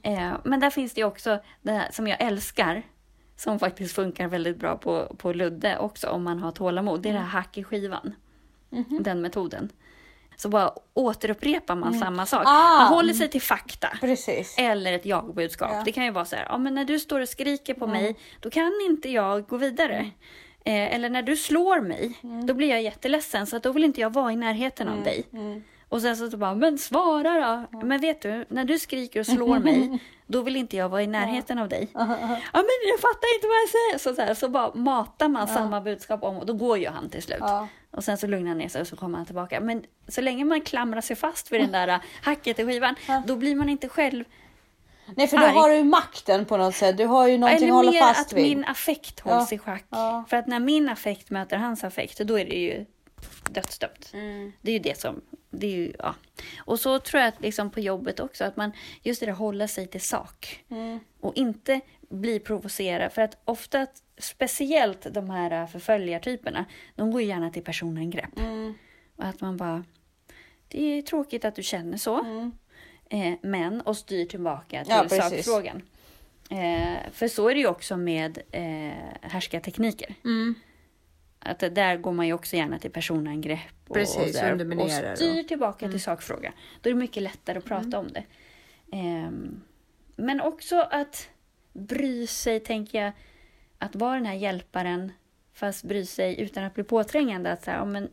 [0.03, 2.83] Eh, men där finns det ju också det här som jag älskar.
[3.35, 7.01] Som faktiskt funkar väldigt bra på, på Ludde också om man har tålamod.
[7.01, 8.15] Det är det här hack i skivan.
[8.99, 9.69] Den metoden.
[10.37, 12.43] Så bara återupprepar man samma sak.
[12.45, 12.77] Ah.
[12.77, 13.87] Man håller sig till fakta.
[14.01, 14.55] Precis.
[14.57, 15.69] Eller ett jag-budskap.
[15.73, 15.81] Ja.
[15.85, 18.15] Det kan ju vara så här, ja men när du står och skriker på mig,
[18.39, 20.11] då kan inte jag gå vidare.
[20.65, 24.01] Eh, eller när du slår mig, då blir jag jätteledsen så att då vill inte
[24.01, 25.27] jag vara i närheten av dig.
[25.89, 27.77] Och sen så, så bara, men svara då!
[27.87, 31.07] Men vet du, när du skriker och slår mig, då vill inte jag vara i
[31.07, 31.87] närheten av dig.
[32.53, 33.97] Ja men jag fattar inte vad jag säger!
[33.97, 37.09] Så, så, här, så bara matar man samma budskap om och då går ju han
[37.09, 37.39] till slut.
[37.97, 39.59] Och sen så lugnar han ner sig och så kommer han tillbaka.
[39.59, 43.35] Men så länge man klamrar sig fast vid den där äh, hacket i skivan, då
[43.35, 44.23] blir man inte själv
[45.15, 46.97] Nej, för då har du ju makten på något sätt.
[46.97, 48.43] Du har ju någonting Eller att hålla mer fast att vid.
[48.57, 49.55] min affekt hålls Ja.
[49.55, 49.85] i schack.
[49.89, 50.23] Ja.
[50.29, 52.85] För att när min affekt möter hans affekt, då är det ju
[53.49, 54.09] dödsdömt.
[54.13, 54.51] Mm.
[54.61, 56.15] Det är ju det som det är ju, ja.
[56.59, 58.71] Och så tror jag att liksom på jobbet också, att man
[59.03, 60.63] just det där hålla sig till sak.
[61.21, 63.11] Och inte bli provocerad.
[63.13, 66.65] För att ofta, speciellt de här förföljartyperna,
[66.95, 68.29] de går ju gärna till personangrepp.
[69.15, 69.83] Och att man bara,
[70.67, 72.17] det är tråkigt att du känner så.
[73.09, 75.81] Eh, men, och styr tillbaka till Ja, sakfrågan.
[76.49, 80.15] Eh, för så är det ju också med eh, härskartekniker.
[81.39, 84.91] Att det- där går man ju också gärna till personangrepp och, Precis, och, där, och
[84.91, 85.47] styr och- Mm.
[85.47, 86.53] tillbaka till sakfrågan.
[86.81, 88.23] Då är det mycket lättare att prata om det.
[88.91, 89.61] Ehm,
[90.15, 91.29] men också att
[91.77, 93.11] bry sig, tänker jag,
[93.77, 95.11] att vara den här hjälparen
[95.53, 97.51] fast bry sig utan att bli påträngande.
[97.51, 98.09] Att så här, ja, men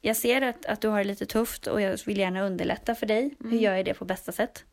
[0.00, 3.06] jag ser att, att du har det lite tufft och jag vill gärna underlätta för
[3.06, 3.34] dig.
[3.40, 3.52] Mm.
[3.52, 4.64] Hur gör jag det på bästa sätt?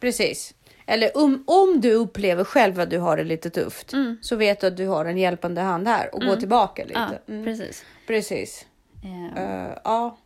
[0.00, 0.54] Precis.
[0.86, 4.18] Eller om, om du upplever själv att du har det lite tufft Mm.
[4.22, 6.98] så vet du att du har en hjälpande hand här och gå tillbaka lite.
[7.26, 7.44] Ja, Mm.
[7.44, 7.84] precis.
[8.06, 8.66] Precis.
[9.04, 10.18] Ehm, Eh, ja,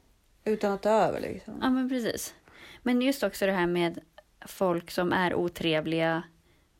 [0.45, 1.55] utan att ta över liksom.
[1.63, 2.35] Ja, men precis.
[2.83, 4.01] Men just också det här med
[4.47, 6.23] folk som är otrevliga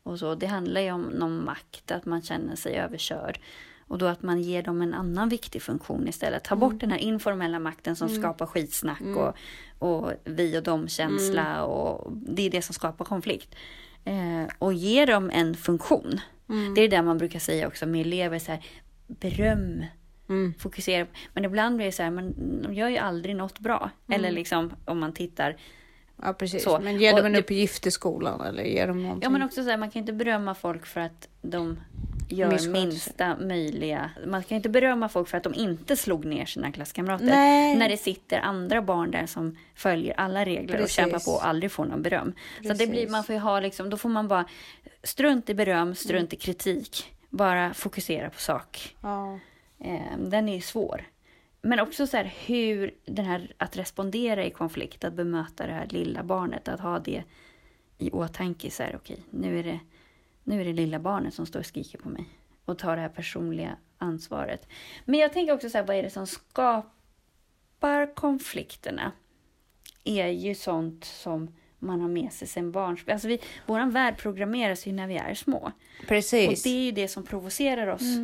[0.07, 0.35] och så.
[0.35, 3.39] Det handlar ju om någon makt, att man känner sig överkörd.
[3.87, 6.43] Och då att man ger dem en annan viktig funktion istället.
[6.43, 9.35] Ta bort den här informella makten som skapar skitsnack och,
[9.79, 11.63] och vi och dem-känsla.
[11.63, 13.55] Och det är det som skapar konflikt.
[14.05, 16.19] Eh, och ge dem en funktion.
[16.75, 18.39] Det är det man brukar säga också med elever.
[18.39, 18.65] Så här,
[19.07, 19.85] beröm
[20.29, 20.53] Mm.
[20.59, 21.07] fokusera.
[21.33, 23.89] Men ibland blir det så här, men de gör ju aldrig något bra.
[24.07, 25.57] Eller liksom om man tittar.
[26.21, 26.63] Ja, precis.
[26.63, 26.79] Så.
[26.79, 29.23] Men ge Och dem en uppgift i skolan eller ge dem någonting.
[29.23, 31.79] Ja men också så här, man kan inte berömma folk för att de
[32.29, 32.85] gör Missköter sig.
[32.85, 34.11] minsta möjliga.
[34.27, 37.25] Man kan inte berömma folk för att de inte slog ner sina klasskamrater.
[37.25, 37.75] Nej.
[37.75, 40.83] När det sitter andra barn där som följer alla regler Precis.
[40.83, 42.33] och kämpar på och aldrig får någon beröm.
[42.63, 43.11] Så det blir, Precis.
[43.11, 44.45] man får ha liksom, då får man bara
[45.03, 47.13] strunt i beröm, strunt i kritik.
[47.29, 48.95] Bara fokusera på sak.
[49.01, 49.39] Ja.
[49.83, 51.03] Eh, den är svår.
[51.61, 55.87] Men också så här hur den här att respondera i konflikt, att bemöta det här
[55.87, 57.23] lilla barnet, att ha det
[57.97, 58.71] i åtanke.
[58.71, 59.79] Så här, okej, nu är det
[60.47, 62.25] nu är det lilla barnet som står och skriker på mig
[62.65, 64.67] och tar det här personliga ansvaret.
[65.05, 69.11] Men jag tänker också så här, vad är det som skapar konflikterna?
[70.03, 73.07] Är ju sånt som man har med sig sen barns...
[73.07, 75.71] Alltså vi, våran värld programmeras ju när vi är små.
[76.01, 76.63] Och Precis.
[76.63, 78.17] det är ju det som provocerar oss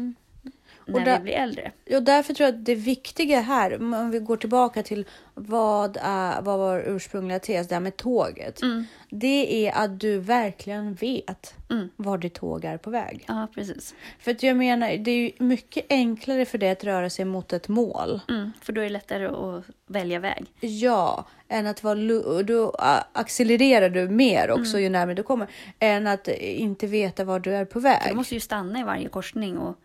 [0.87, 1.71] när Och där- vi blir äldre.
[1.95, 6.41] Och därför tror jag att det viktiga här, om vi går tillbaka till vad, är,
[6.41, 8.61] vad var ursprungliga tes, det här med tåget.
[8.61, 8.85] Mm.
[9.09, 11.89] Det är att du verkligen vet Mm.
[11.95, 13.25] var ditt tåg är på väg.
[13.27, 13.95] Ja, precis.
[14.19, 17.53] För att jag menar, det är ju mycket enklare för dig att röra sig mot
[17.53, 18.21] ett mål.
[18.29, 20.45] Mm, för då är det lättare att välja väg.
[20.59, 22.75] Ja, än att vara då
[23.13, 24.83] accelererar du mer också Mm.
[24.83, 25.47] ju närmare du kommer.
[25.79, 28.01] Än att inte veta var du är på väg.
[28.09, 29.77] Du måste ju stanna i varje korsning och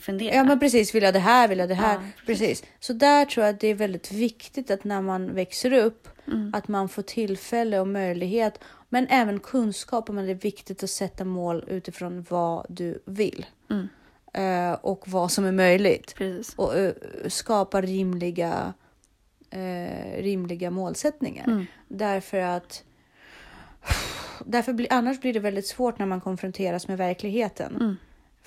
[0.00, 0.34] fundera.
[0.34, 1.94] Ja men precis, vill jag det här, vill jag det här.
[1.94, 2.64] Ja, precis.
[2.80, 6.54] Så där tror jag att det är väldigt viktigt att när man växer upp Mm.
[6.54, 10.90] att man får tillfälle och möjlighet men även kunskap om att det är viktigt att
[10.90, 13.46] sätta mål utifrån vad du vill.
[13.70, 13.88] Mm.
[14.34, 16.14] Eh, och vad som är möjligt.
[16.14, 16.54] Precis.
[16.54, 16.92] Och eh,
[17.28, 18.74] skapa rimliga,
[19.50, 21.44] eh, rimliga målsättningar.
[21.46, 21.66] Mm.
[21.88, 22.84] Därför att
[24.46, 27.96] Därför blir, annars blir det väldigt svårt när man konfronteras med verkligheten.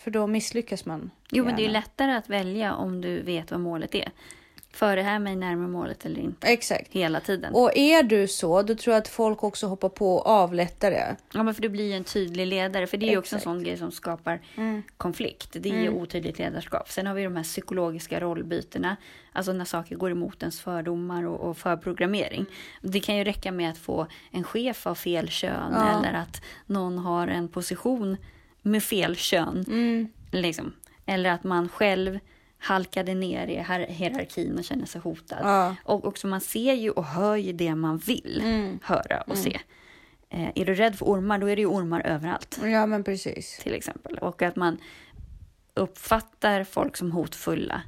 [0.05, 0.13] Mm.
[0.13, 1.11] För då misslyckas man.
[1.31, 1.79] Jo, men det är gärna.
[1.79, 4.11] lättare att välja om du vet vad målet är.
[4.73, 6.47] För det här mig närmare målet eller inte.
[6.47, 6.93] Exakt.
[6.93, 7.53] Hela tiden.
[7.53, 11.15] Och är du så, då tror jag att folk också hoppar på av lättare.
[11.33, 12.87] Ja, men för du blir ju en tydlig ledare.
[12.87, 14.83] För det är ju också en sån grej som skapar Mm.
[14.97, 15.49] konflikt.
[15.59, 16.89] Det är ju otydligt ledarskap.
[16.91, 18.95] Sen har vi de här psykologiska rollbytena.
[19.31, 22.45] Alltså när saker går emot ens fördomar och, och förprogrammering.
[22.81, 25.71] Det kan ju räcka med att få en chef av fel kön.
[25.73, 25.99] Ja.
[25.99, 28.17] Eller att någon har en position
[28.65, 29.65] med fel kön.
[29.67, 30.08] Mm.
[30.32, 30.73] Liksom.
[31.06, 32.19] Eller att man själv
[32.58, 35.39] halkade ner i hier- hierarkin och känner sig hotad.
[35.41, 35.75] Ja.
[35.84, 38.80] Och också man ser ju och hör ju det man vill Mm.
[38.84, 39.60] höra och se.
[40.30, 42.60] Eh, är du rädd för ormar, då är det ju ormar överallt.
[42.63, 43.60] ja, men precis.
[43.63, 44.17] Till exempel.
[44.17, 44.78] Och att man
[45.73, 47.82] uppfattar folk som hotfulla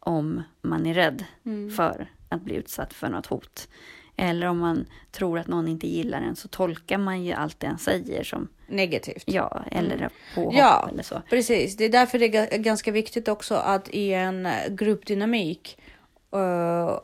[0.00, 1.70] om man är rädd Mm.
[1.70, 3.68] för att bli utsatt för något hot.
[4.20, 7.66] Eller om man tror att någon inte gillar en så tolkar man ju allt det
[7.66, 9.22] en säger som Negativt.
[9.26, 10.88] ja eller påhopp Ja.
[10.92, 11.22] eller så.
[11.30, 15.78] Precis, det är därför det är ga- ganska viktigt också att i en gruppdynamik
[16.32, 16.98] eh,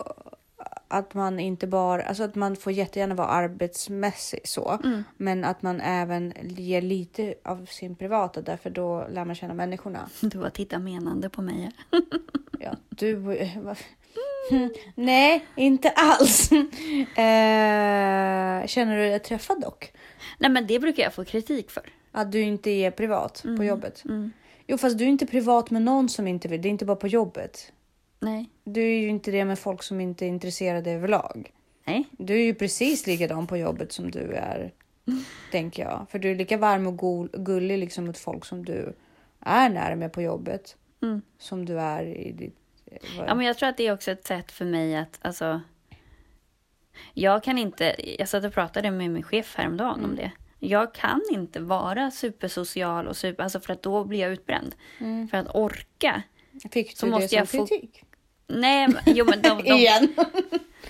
[0.88, 5.05] att man inte bara, alltså att man får jättegärna vara arbetsmässig så, Mm.
[5.16, 10.09] men att man även ger lite av sin privata därför då lär man känna människorna.
[10.20, 11.70] Du bara tittar menande på mig.
[12.61, 13.37] Ja, du...
[13.37, 13.76] eh, vad-
[14.94, 16.50] Nej, inte alls.
[17.16, 19.92] Eh, känner du dig träffad dock?
[20.38, 21.82] Nej men det brukar jag få kritik för.
[22.12, 24.04] Att du inte är privat på jobbet?
[24.04, 24.32] Mm.
[24.66, 26.62] Jo, fast du är inte privat med någon som inte vill.
[26.62, 27.72] Det är inte bara på jobbet.
[28.20, 28.50] Nej.
[28.64, 31.52] Du är ju inte det med folk som inte är intresserade överlag.
[31.85, 32.04] Nej.
[32.11, 34.72] Du är ju precis likadan på jobbet som du är,
[35.52, 36.06] tänker jag.
[36.11, 38.92] För du är lika varm och gol, gullig liksom mot folk som du
[39.40, 40.76] är nära med på jobbet.
[41.02, 41.22] Mm.
[41.38, 42.56] Som du är i ditt...
[43.16, 45.61] Ja, men jag tror att det är också ett sätt för mig att, alltså.
[47.14, 50.11] Jag kan inte, jag satt och pratade med min chef häromdagen Mm.
[50.11, 50.33] om det.
[50.59, 54.75] Jag kan inte vara supersocial och super, alltså för att då blir jag utbränd.
[54.99, 55.29] Mm.
[55.29, 56.22] För att orka.
[56.70, 58.03] Fick Så du det måste som jag få- kritik?
[58.48, 60.09] Nej, men- jo men de, de, Igen.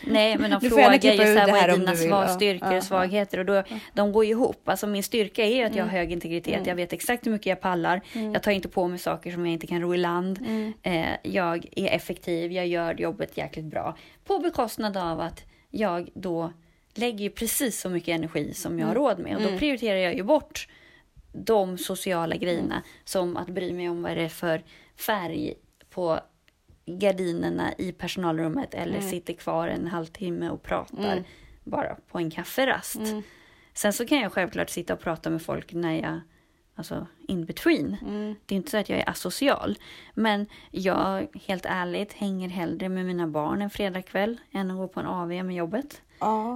[0.05, 2.85] nej, men de Du frågar ju så här, vad är dina svag, styrkor ja, och
[2.85, 3.39] svagheter?
[3.39, 3.63] Och då,
[3.95, 4.69] de går ju ihop.
[4.69, 6.55] Alltså min styrka är ju att jag har hög integritet.
[6.55, 6.69] Mm.
[6.69, 8.01] Jag vet exakt hur mycket jag pallar.
[8.35, 10.39] Jag tar inte på mig saker som jag inte kan ro i land.
[10.39, 10.73] Mm.
[10.83, 13.97] Eh, jag är effektiv, jag gör jobbet jäkligt bra.
[14.25, 16.53] På bekostnad av att jag då
[16.95, 19.37] lägger ju precis så mycket energi som jag har råd med.
[19.37, 20.69] Och då prioriterar jag ju bort
[21.33, 22.83] de sociala grejerna.
[23.05, 24.63] Som att bry mig om vad det är för
[24.97, 25.55] färg
[25.91, 26.21] på
[26.87, 28.75] gardinerna i personalrummet.
[28.75, 31.25] Eller sitter kvar en halvtimme och pratar
[31.65, 33.01] bara på en kafferast.
[33.75, 36.21] Sen så kan jag självklart sitta och prata med folk när jag,
[36.75, 37.97] alltså in between.
[38.47, 39.79] Det är inte så att jag är asocial.
[40.15, 45.01] Men jag, helt ärligt, hänger hellre med mina barn en fredagkväll än att gå på
[45.01, 46.03] en AV med jobbet.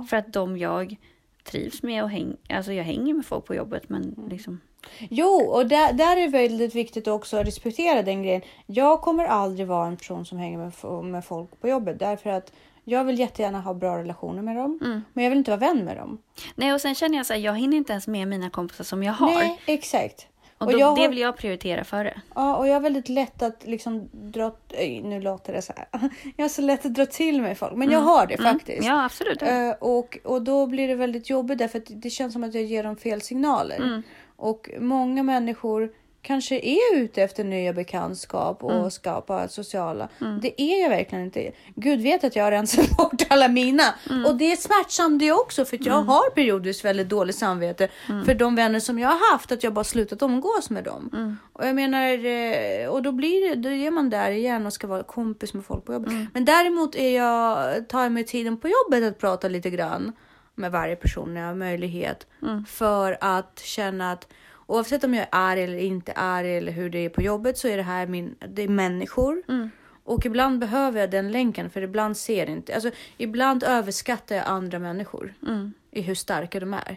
[0.09, 0.97] För att de jag
[1.45, 4.61] trivs med och häng, alltså jag hänger med folk på jobbet men liksom.
[4.99, 8.43] Jo, och där, där är det väldigt viktigt också att respektera den grejen.
[8.67, 12.53] Jag kommer aldrig vara en person som hänger med, med folk på jobbet därför att
[12.85, 15.03] jag vill jättegärna ha bra relationer med dem, Mm.
[15.13, 16.19] men jag vill inte vara vän med dem.
[16.55, 19.03] Nej och sen känner jag så här, jag hinner inte ens med mina kompisar som
[19.03, 19.35] jag har.
[19.35, 20.27] Nej, exakt.
[20.59, 22.21] och då, jag det vill jag prioritera före.
[22.35, 24.53] Ja, och jag har väldigt lätt att liksom dra...
[24.79, 26.11] Oj, nu låter det så här.
[26.37, 28.79] Jag har så lätt att dra till mig folk, men jag har det faktiskt.
[28.83, 28.97] Mm.
[28.97, 29.43] Ja absolut.
[29.43, 32.65] Eh, och, och då blir det väldigt jobbigt därför att det känns som att jag
[32.65, 34.03] ger dem fel signaler.
[34.41, 34.51] Mm.
[34.51, 35.91] Och många människor
[36.23, 38.91] kanske är ute efter nya bekantskap och Mm.
[38.91, 40.09] skapa sociala.
[40.43, 41.51] Det är jag verkligen inte.
[41.75, 43.83] Gud vet att jag har rensat bort alla mina.
[44.11, 44.27] Mm.
[44.27, 48.25] Och det är smärtsamt det också för att jag har periodiskt väldigt dåligt samvete Mm.
[48.25, 51.11] för de vänner som jag har haft att jag bara slutat umgås med dem.
[51.13, 51.37] Mm.
[51.53, 55.03] Och jag menar, eh, och då blir då är man där igen och ska vara
[55.03, 56.11] kompis med folk på jobbet.
[56.11, 56.27] Mm.
[56.35, 60.13] Men däremot är jag, tar jag mig tiden på jobbet att prata lite grann
[60.61, 62.27] med varje person när jag har möjlighet.
[62.43, 62.65] Mm.
[62.65, 64.29] För att känna att
[64.67, 67.69] oavsett om jag är arg eller inte arg eller hur det är på jobbet så
[67.69, 69.43] är det här min, det är människor.
[69.49, 69.71] Mm.
[70.05, 74.79] Och ibland behöver jag den länken för ibland ser inte, alltså ibland överskattar jag andra
[74.79, 75.73] människor Mm.
[75.91, 76.97] i hur starka de är.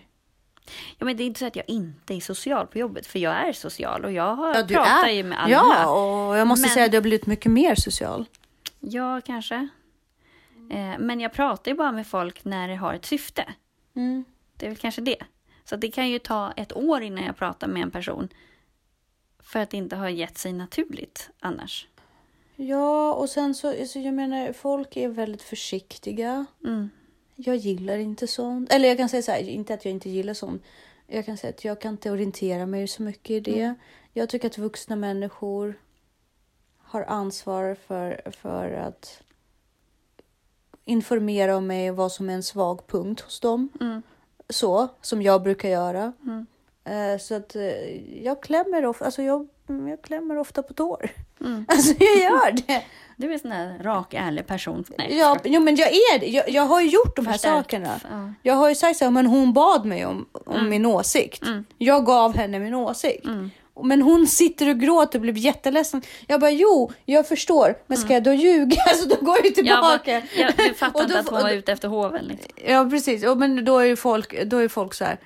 [0.97, 3.33] Ja, men det är inte så att jag inte är social på jobbet, för jag
[3.47, 5.51] är social och jag har, Ja, pratar är- ju med alla.
[5.51, 5.89] Ja,
[6.29, 8.25] och jag måste Men- säga att du har blivit mycket mer social.
[8.79, 9.67] Ja, kanske.
[10.69, 13.53] Eh, men jag pratar ju bara med folk när det har ett syfte.
[13.95, 14.25] Mm.
[14.57, 15.23] Det är väl kanske det.
[15.63, 18.29] Så det kan ju ta ett år innan jag pratar med en person.
[19.39, 21.87] För att det inte har gett sig naturligt annars.
[22.55, 26.45] Ja, och sen så, alltså jag menar, folk är väldigt försiktiga.
[26.63, 26.89] Mm.
[27.35, 28.73] Jag gillar inte sånt.
[28.73, 30.63] Eller jag kan säga så här, inte att jag inte gillar sånt.
[31.07, 33.75] Jag kan säga att jag kan inte orientera mig så mycket i det.
[34.13, 35.79] Jag tycker att vuxna människor
[36.77, 39.23] har ansvar för, för att
[40.85, 43.69] informera om mig vad som är en svag punkt hos dem.
[43.81, 44.01] Mm.
[44.49, 46.13] Så, som jag brukar göra.
[46.23, 46.45] Mm.
[46.85, 49.47] Eh, Så att eh, jag klämmer ofta, alltså jag,
[49.89, 51.09] jag klämmer ofta på tår.
[51.41, 51.65] Mm.
[51.69, 52.83] Alltså jag gör det.
[53.17, 54.83] Du är en sån där rak, ärlig person.
[54.97, 56.25] Nej, Ja, jo, men jag är det.
[56.27, 57.55] Jag, jag har ju gjort de här förstärkt.
[57.55, 57.99] sakerna.
[58.11, 58.33] Ja.
[58.41, 61.43] Jag har ju sagt så här, men hon bad mig om, om min åsikt.
[61.43, 61.65] Mm.
[61.77, 63.25] Jag gav henne min åsikt.
[63.83, 66.01] Men hon sitter och gråter och blir jätteledsen.
[66.27, 67.75] Jag bara, jo, jag förstår.
[67.87, 68.77] Men ska jag då ljuga?
[68.89, 69.81] Alltså då går jag ju tillbaka.
[70.05, 72.25] bara, jag, jag fattar inte att hon var ute efter hoven.
[72.25, 72.51] Liksom.
[72.67, 73.25] Ja, precis.
[73.25, 75.17] Och, men då är ju folk, då är folk så här.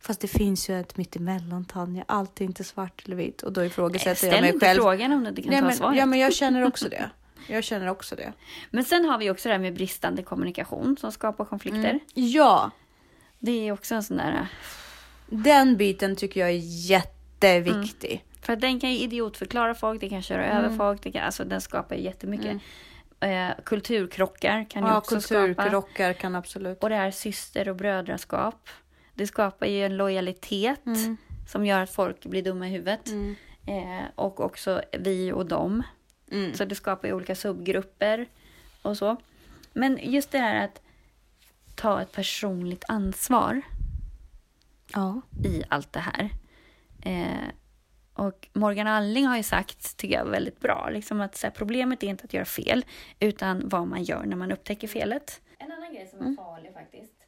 [0.00, 2.04] Fast det finns ju ett mittemellan Tanja.
[2.08, 3.42] Allt är inte svart eller vitt.
[3.42, 4.80] Och då ifrågasätter jag Ställ mig inte själv.
[4.80, 5.98] frågan om du inte kan Nej, ta men, svaret.
[5.98, 7.10] ja, men jag känner också det.
[7.48, 8.32] Jag känner också det.
[8.70, 11.78] Men sen har vi också det här med bristande kommunikation som skapar konflikter.
[11.90, 12.00] Mm.
[12.14, 12.70] Ja,
[13.38, 14.46] Det är också en sån där...
[15.26, 16.60] den biten tycker jag är
[17.40, 18.24] jätteviktig.
[18.40, 20.64] För att den kan ju idiotförklara folk, det kan köra Mm.
[20.64, 22.60] över folk, det kan, alltså den skapar ju jättemycket.
[23.20, 25.46] Eh, kulturkrockar kan ju Ja, också skapa.
[25.46, 26.82] kulturkrockar kan absolut.
[26.82, 28.68] Och det här syster och brödraskap.
[29.14, 31.16] Det skapar ju en lojalitet Mm.
[31.48, 33.08] som gör att folk blir dumma i huvudet.
[33.08, 33.36] Mm.
[33.66, 35.82] Eh, och också vi och dem.
[36.32, 36.54] Mm.
[36.54, 38.26] Så det skapar ju olika subgrupper
[38.82, 39.16] och så.
[39.72, 40.80] Men just det här att
[41.74, 43.62] ta ett personligt ansvar
[44.94, 45.20] Ja.
[45.44, 46.30] i allt det här.
[47.06, 47.48] Eh,
[48.14, 52.06] och Morgan Alling har ju sagt, tycker jag, väldigt bra, liksom att här, problemet är
[52.06, 52.84] inte att göra fel,
[53.20, 55.42] utan vad man gör när man upptäcker felet.
[55.58, 57.26] En annan grej som är farlig faktiskt,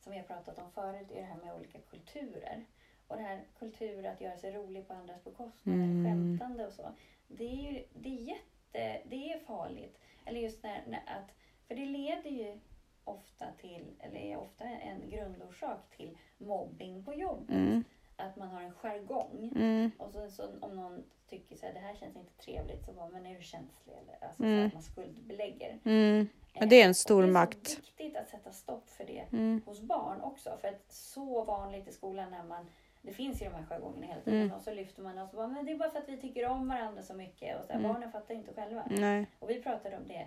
[0.00, 2.64] som vi har pratat om förut, är det här med olika kulturer.
[3.06, 6.04] Och det här kultur att göra sig rolig på andras bekostnad, Mm.
[6.04, 6.88] skämtande och så.
[7.28, 9.98] Det är ju det är jätte, det är farligt.
[10.24, 11.30] Eller just när, när att,
[11.68, 12.60] för det leder ju
[13.04, 17.56] ofta till, eller är ofta en grundorsak till mobbing på jobbet.
[17.56, 17.84] Mm.
[18.16, 19.52] Att man har en jargong.
[19.56, 19.90] Mm.
[19.98, 23.08] Och så, så om någon tycker så här, det här känns inte trevligt, så bara,
[23.08, 23.94] men är du känslig?
[24.02, 24.66] Eller, alltså, så Mm.
[24.66, 25.78] att man skuldbelägger.
[25.84, 26.28] Mm.
[26.58, 27.68] Men det är en Eh, stor och det är makt.
[27.68, 29.62] så viktigt att sätta stopp för det Mm.
[29.66, 30.56] hos barn också.
[30.60, 32.66] För att så vanligt i skolan när man
[33.04, 34.52] det finns ju de här jargongerna hela tiden Mm.
[34.56, 36.46] och så lyfter man och så bara, men det är bara för att vi tycker
[36.48, 37.92] om varandra så mycket och så här, Mm.
[37.92, 38.84] barnen fattar inte själva.
[38.90, 39.26] Nej.
[39.38, 40.26] Och vi pratade om det,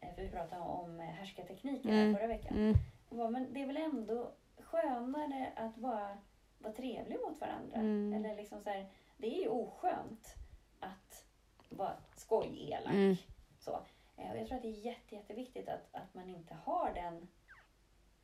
[0.00, 2.14] eh, vi pratade om eh, härskartekniker Mm.
[2.16, 2.56] förra veckan.
[2.56, 2.74] Mm.
[3.08, 6.18] Och bara, men det är väl ändå skönare att bara
[6.58, 7.76] vara trevlig mot varandra.
[7.76, 8.12] Mm.
[8.12, 10.34] Eller liksom så här, det är ju oskönt
[10.80, 11.24] att
[11.68, 12.92] vara skoj-elak.
[12.92, 13.16] Mm.
[13.58, 13.86] Så.
[14.16, 17.28] Eh, Och jag tror att det är jätte, jätteviktigt att, att man inte har den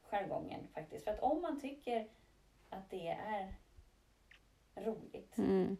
[0.02, 1.04] jargongen faktiskt.
[1.04, 2.08] För att om man tycker
[2.70, 3.54] att det är
[4.74, 5.76] roligt Mm.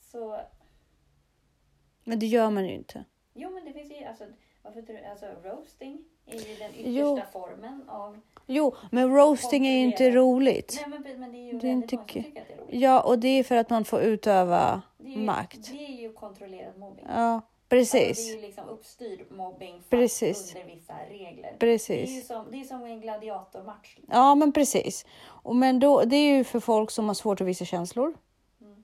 [0.00, 0.40] så
[2.04, 3.04] Men det gör man ju inte.
[3.34, 4.26] Jo men det finns ju alltså,
[4.62, 7.20] varför tror du, alltså roasting är ju den yttersta Jo.
[7.32, 8.20] formen av...
[8.46, 10.84] Jo, men roasting är ju inte roligt.
[10.88, 12.80] Nej men, men det är ju Det väldigt många som tycker- att det är roligt.
[12.80, 15.70] Ja, och det är för att man får utöva Det ju, makt.
[15.72, 17.04] Det är ju kontrollerad mobbing.
[17.08, 18.26] Ja, Alltså, precis.
[18.26, 20.54] det är ju liksom uppstyrd mobbing Precis.
[20.54, 21.56] under vissa regler.
[21.60, 22.26] Det är ju Precis.
[22.26, 23.96] som, det är som en gladiatormatch.
[23.96, 24.14] liksom.
[24.16, 25.06] Ja, men precis.
[25.26, 28.14] Och men då, det är ju för folk som har svårt att visa känslor.
[28.60, 28.82] Mm.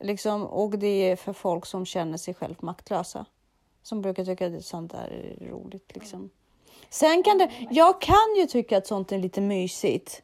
[0.00, 3.26] Liksom, och det är för folk som känner sig själv maktlösa.
[3.88, 5.94] Som brukar tycka att sånt där är roligt.
[5.94, 6.30] Liksom.
[6.90, 10.22] Sen kan det, jag kan ju tycka att sånt är lite mysigt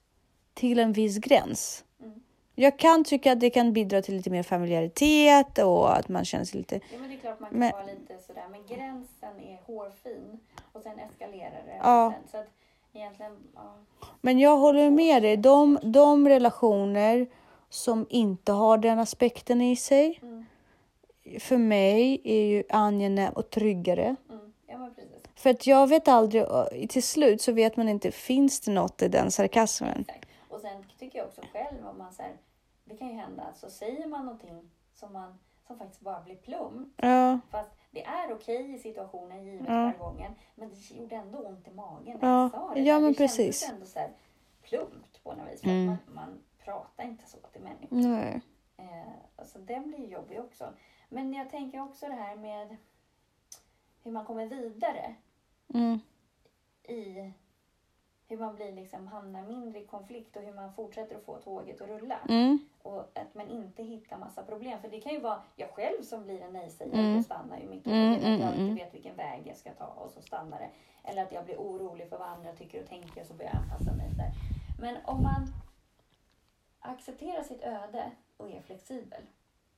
[0.55, 1.85] till en viss gräns.
[2.01, 2.23] Mm.
[2.55, 6.45] Jag kan tycka att det kan bidra till lite mer familjaritet och att man känner
[6.45, 6.75] sig lite...
[6.93, 10.41] Ja, men det är klart man kan Men- vara lite sådär, men gränsen är hårfin
[10.73, 11.77] och sen eskalerar det.
[11.83, 12.13] Ja.
[12.17, 12.51] Sen, så att
[12.93, 13.75] egentligen, ja.
[14.21, 15.37] Men jag håller med dig.
[15.37, 17.27] De, de relationer
[17.69, 20.45] som inte har den aspekten i sig, Mm,
[21.41, 24.17] för mig är ju angenäm och tryggare.
[24.31, 24.91] mm, ja.
[25.37, 26.45] För att jag vet aldrig,
[26.91, 30.01] till slut så vet man inte, finns det något i den sarkasmen?
[30.09, 30.29] Exakt.
[30.49, 32.33] Och sen tycker jag också själv om man så här,
[32.85, 36.95] det kan ju hända, så säger man någonting som, man, som faktiskt bara blir plumpt.
[36.97, 39.75] Ja, Fast det är okej i situationen givet Ja.
[39.75, 40.33] jargongen.
[40.55, 42.27] Men det gjorde ändå ont i magen Ja.
[42.29, 42.81] när jag sa det.
[42.81, 43.61] Ja, men det precis.
[43.61, 44.11] kändes ändå så här
[44.63, 45.61] plumpt på något vis.
[45.61, 45.89] För Mm.
[45.89, 47.97] att man, man pratar inte så till människor.
[47.97, 48.41] nej.
[48.77, 50.65] Eh, alltså den blir jobbig också.
[51.15, 52.77] Men jag tänker också det här med
[54.03, 55.15] hur man kommer vidare
[55.75, 55.99] Mm.
[56.83, 57.33] i
[58.29, 61.81] hur man blir liksom, hamnar mindre i konflikt och hur man fortsätter att få tåget
[61.81, 62.19] att rulla.
[62.29, 62.59] Mm.
[62.83, 64.81] Och att man inte hittar massa problem.
[64.81, 67.19] För det kan ju vara jag själv som blir en nej-sägare Mm.
[67.19, 68.75] och stannar ju mitt i Mm, mm, att jag inte mm.
[68.75, 70.71] vet vilken väg jag ska ta och så stannar det.
[71.05, 73.63] Eller att jag blir orolig för vad andra tycker och tänker och så börjar jag
[73.63, 74.33] anpassa mig där.
[74.81, 75.47] Men om man
[76.81, 79.23] accepterar sitt öde och är flexibel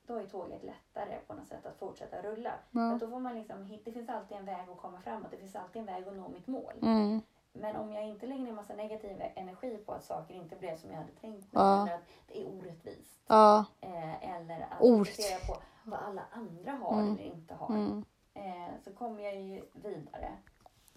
[0.06, 2.52] då är tåget lättare på något sätt att fortsätta rulla.
[2.72, 2.92] För Ja.
[2.94, 5.30] att då får man liksom, det finns alltid en väg att komma framåt.
[5.30, 6.72] Det finns alltid en väg att nå mitt mål.
[6.82, 7.20] Mm.
[7.52, 10.90] Men om jag inte lägger ner massa negativ energi på att saker inte blev som
[10.90, 11.82] jag hade tänkt mig Ja.
[11.82, 13.20] eller att det är orättvist.
[13.26, 13.64] Ja.
[13.80, 17.12] Eh, eller att fokusera på vad alla andra har Mm.
[17.14, 17.74] eller inte har.
[17.74, 18.04] Mm.
[18.34, 20.32] Eh, så kommer jag ju vidare.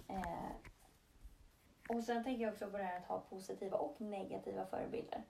[0.07, 5.23] Eh, och sen tänker jag också på det här att ha positiva och negativa förebilder.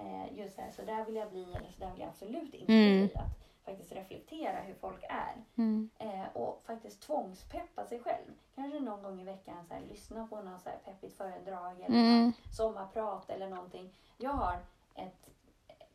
[0.00, 2.54] Eh, just så här, så där vill jag bli eller så där vill jag absolut
[2.54, 3.06] inte Mm.
[3.06, 3.14] bli.
[3.14, 5.44] Att faktiskt reflektera hur folk är.
[5.56, 5.90] Mm.
[5.98, 8.30] Eh, och faktiskt tvångspeppa sig själv.
[8.54, 11.96] Kanske någon gång i veckan så här, lyssna på något så här peppigt föredrag eller
[11.98, 12.32] Mm.
[12.56, 13.94] sommarprat eller någonting.
[14.18, 14.58] Jag har
[14.94, 15.28] ett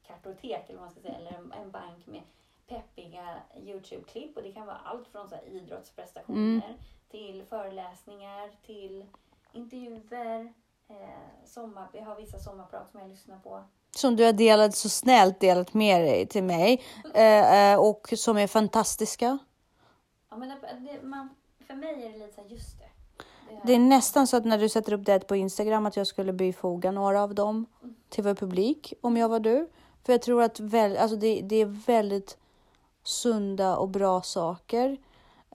[0.07, 2.21] kartotek eller vad man ska säga, eller en, en bank med
[2.67, 6.77] peppiga Youtube-klipp och det kan vara allt från så idrottsprestationer Mm.
[7.09, 9.05] till föreläsningar till
[9.51, 10.53] intervjuer.
[10.87, 13.63] Eh, sommar, jag har vissa sommarprat som jag lyssnar på.
[13.95, 16.83] Som du har delat så snällt delat med dig till mig
[17.13, 19.37] eh, eh, och som är fantastiska.
[20.29, 21.29] Ja, men det, man,
[21.67, 22.85] för mig är det lite så här, just det.
[23.49, 26.07] Det, Det är nästan så att när du sätter upp det på Instagram att jag
[26.07, 27.65] skulle bifoga några av dem
[28.09, 29.69] till vår publik om jag var du.
[30.03, 32.37] För jag tror att väl, alltså det, det är väldigt
[33.03, 34.97] sunda och bra saker.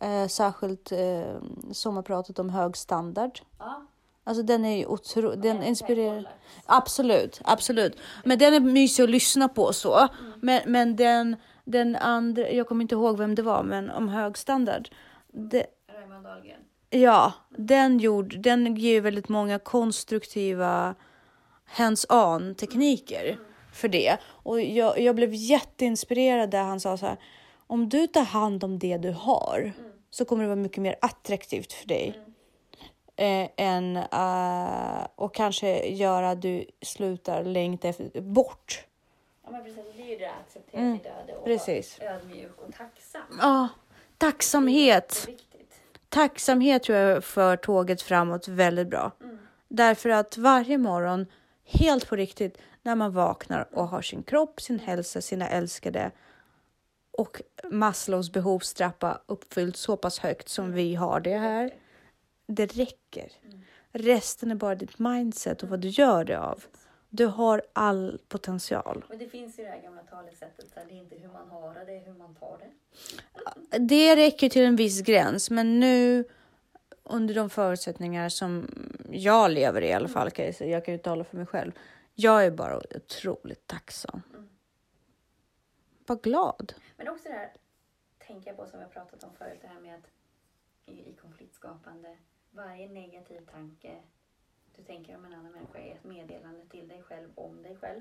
[0.01, 1.34] Eh, särskilt eh,
[1.72, 3.41] sommarpratet om hög standard.
[3.59, 3.86] ja,
[4.31, 6.28] Alltså den är ju otro, den inspirerar.
[6.66, 7.97] Absolut, absolut.
[8.24, 9.99] Men den är mysig att lyssna på så.
[9.99, 10.33] Mm.
[10.41, 14.39] Men, men den, den andra, jag kommer inte ihåg vem det var, men om hög
[14.39, 14.89] standard.
[15.33, 16.61] Det, Raymond Dahlgren.
[16.91, 20.95] ja, den, gjorde, den ger väldigt många konstruktiva
[21.76, 23.39] hands-on tekniker
[23.72, 24.16] för det.
[24.24, 27.16] Och jag, jag blev jätteinspirerad där han sa så här.
[27.66, 29.72] Om du tar hand om det du har
[30.11, 32.30] så kommer det vara mycket mer attraktivt för dig.
[33.20, 38.86] Eh, än, eh, och kanske göra att du slutar längta efter, bort.
[39.44, 39.84] Ja, men precis.
[39.96, 40.98] Det är ju det att acceptera mm.
[40.98, 41.98] sin död och precis.
[42.00, 43.38] vara ödmjuk och tacksam.
[43.40, 43.68] Ja,
[44.18, 45.28] tacksamhet.
[46.08, 49.12] Tacksamhet tror jag för tåget framåt väldigt bra.
[49.20, 49.38] Mm.
[49.68, 51.26] Därför att varje morgon,
[51.64, 56.10] helt på riktigt, när man vaknar och har sin kropp, sin hälsa, sina älskade
[57.10, 61.70] och Maslows behovstrappa uppfyllt så pass högt som vi har det här.
[62.51, 63.32] Det räcker.
[63.44, 63.61] Mm.
[63.92, 66.64] Resten är bara ditt mindset och vad du gör det av.
[67.09, 69.05] Du har all potential.
[69.09, 71.84] Men det finns ju det här gamla talesättet, det är inte hur man har det,
[71.84, 73.78] det är hur man tar det.
[73.78, 76.24] Det räcker till en viss gräns, men nu
[77.03, 78.68] under de förutsättningar som
[79.11, 81.72] jag lever i i alla fall, kan jag, kan ju tala för mig själv.
[82.14, 84.22] Jag är bara otroligt tacksam.
[84.34, 84.48] Mm.
[86.07, 86.74] Bara glad.
[86.96, 87.53] Men också det här,
[88.18, 90.11] tänker jag på som vi har pratat om förut, det här med att
[90.86, 92.16] i, i konfliktskapande,
[92.51, 93.96] varje negativ tanke
[94.76, 98.01] du tänker om en annan människa är ett meddelande till dig själv om dig själv.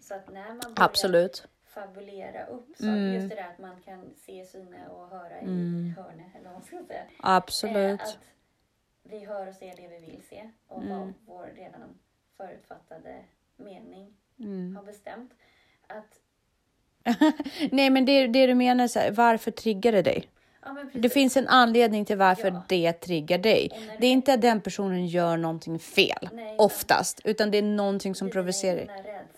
[0.00, 1.48] Så att när man börjar Absolut.
[1.64, 3.14] fabulera upp så mm.
[3.14, 5.86] just det där att man kan se, syna och höra mm.
[5.86, 7.04] i hörnet, eller vad man säga.
[7.18, 8.00] Absolut.
[8.00, 8.18] Eh, att
[9.02, 10.98] vi hör och ser det vi vill se och mm.
[10.98, 11.98] vad vår redan
[12.36, 13.24] förutfattade
[13.56, 14.76] mening mm.
[14.76, 15.32] har bestämt.
[15.86, 16.20] Att
[17.70, 20.28] Nej, men det, det du menar, så här, varför triggar det dig?
[20.76, 22.62] Ja, det finns en anledning till varför ja.
[22.68, 23.70] det triggar dig.
[23.98, 28.14] Det är inte att den personen gör någonting fel, Nej, oftast, utan det är någonting
[28.14, 28.88] som provocerar.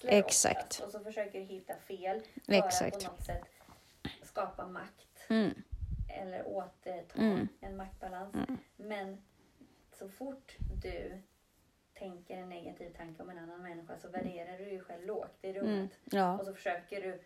[0.03, 0.57] Exakt.
[0.57, 2.97] Oftast, och så försöker du hitta fel för Exakt.
[2.97, 3.45] att på något sätt
[4.23, 5.27] skapa makt.
[5.29, 5.63] Mm.
[6.09, 7.49] Eller återta mm.
[7.61, 8.35] en maktbalans.
[8.35, 8.59] Mm.
[8.77, 9.19] Men
[9.99, 11.23] så fort du
[11.95, 15.53] tänker en negativ tanke om en annan människa så värderar du dig själv lågt i
[15.53, 15.65] rummet.
[15.65, 15.89] Mm.
[16.05, 16.39] Ja.
[16.39, 17.21] Och så försöker du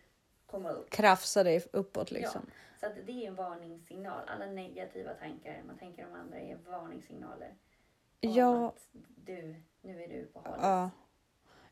[0.55, 0.89] komma upp.
[0.89, 2.41] Krafsa dig uppåt liksom.
[2.45, 4.21] Ja, så att det är en varningssignal.
[4.27, 7.53] Alla negativa tankar man tänker om andra är varningssignaler.
[8.19, 8.67] Ja.
[8.67, 10.59] Att du, nu är du på halis.
[10.61, 10.89] Ja.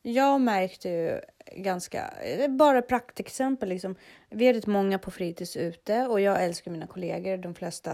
[0.05, 1.21] Jag märkte ju
[1.55, 2.13] ganska,
[2.49, 3.95] bara praktexempel liksom.
[4.29, 7.37] Vi är rätt många på fritids ute och jag älskar mina kollegor.
[7.37, 7.91] De flesta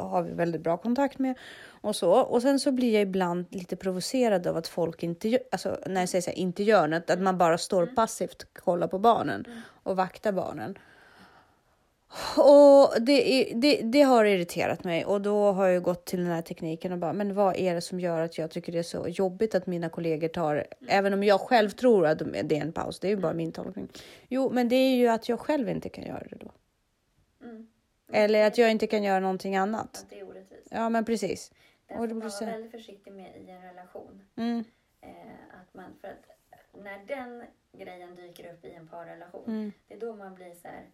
[0.00, 1.38] har vi väldigt bra kontakt med
[1.80, 2.12] och så.
[2.12, 6.08] Och sen så blir jag ibland lite provocerad av att folk inte alltså när jag
[6.08, 7.94] säger så här, inte gör något, att man bara står mm.
[7.94, 9.60] passivt och kollar på barnen mm.
[9.90, 10.78] Och vaktar barnen.
[12.36, 16.42] Och det, det, det, har irriterat mig och då har jag gått till den här
[16.42, 19.08] tekniken och bara, men vad är det som gör att jag tycker det är så
[19.08, 20.66] jobbigt att mina kollegor tar, mm.
[20.88, 23.52] även om jag själv tror att det är en paus, det är ju bara min
[23.52, 23.88] tolkning.
[24.28, 26.52] Jo, men det är ju att jag själv inte kan göra det då.
[27.44, 27.66] Mm.
[28.12, 30.06] Eller att jag inte kan göra någonting annat.
[30.10, 30.68] Det är orättvist.
[30.70, 31.52] Ja, men precis.
[31.88, 34.22] Det får man vara väldigt försiktig med i en relation.
[34.36, 34.64] Mm.
[35.00, 35.08] Eh,
[35.60, 36.30] att man, för att
[36.72, 39.72] när den grejen dyker upp i en parrelation, mm.
[39.88, 40.90] det är då man blir så här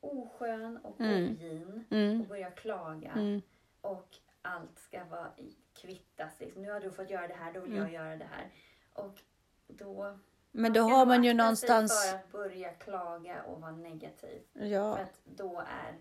[0.00, 1.30] oskön och mm.
[1.30, 2.20] ogin mm.
[2.20, 3.12] och börjar klaga.
[3.12, 3.42] Mm.
[3.80, 5.30] Och allt ska vara
[5.74, 6.40] kvittas.
[6.40, 6.62] Liksom.
[6.62, 7.94] Nu har du fått göra det här, då vill jag mm.
[7.94, 8.50] göra det här.
[8.92, 9.22] Och
[9.66, 10.18] då
[10.56, 12.10] men då har man ju någonstans...
[12.10, 14.42] för att börja klaga och vara negativ.
[14.52, 14.96] Ja.
[14.96, 15.94] För att då är...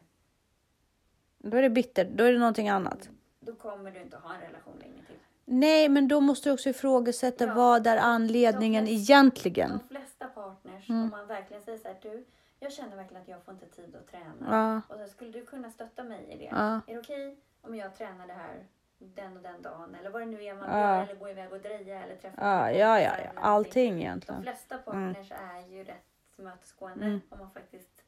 [1.38, 3.10] Då är det bitter, då är det någonting annat.
[3.40, 5.20] Då kommer du inte ha en relation länge till.
[5.46, 7.54] Nej, men då måste du också ifrågasätta ja.
[7.54, 9.70] vad är anledningen de flesta, egentligen.
[9.70, 11.04] De flesta partners, mm.
[11.04, 12.26] om man verkligen säger så här, du,
[12.60, 14.82] jag känner verkligen att jag får inte tid att träna.
[14.88, 14.96] Ja.
[14.96, 16.50] Och så skulle du kunna stötta mig i det?
[16.52, 16.82] Ja.
[16.88, 18.68] Är det okej okay om jag tränar det här
[18.98, 19.96] den och den dagen?
[19.96, 21.04] Eller vad det nu är man gör.
[21.04, 23.42] Eller gå iväg och dreja eller träffa Ja, ja, ja, ja.
[23.42, 24.42] allting egentligen.
[24.42, 25.58] De flesta partners mm.
[25.58, 27.22] är ju rätt tillmötesgående mm.
[27.30, 28.04] om man faktiskt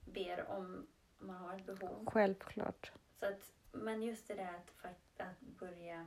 [0.00, 0.86] ber om,
[1.20, 2.06] om man har ett behov.
[2.06, 2.92] Självklart.
[3.20, 6.06] Så att, men just det där att, att börja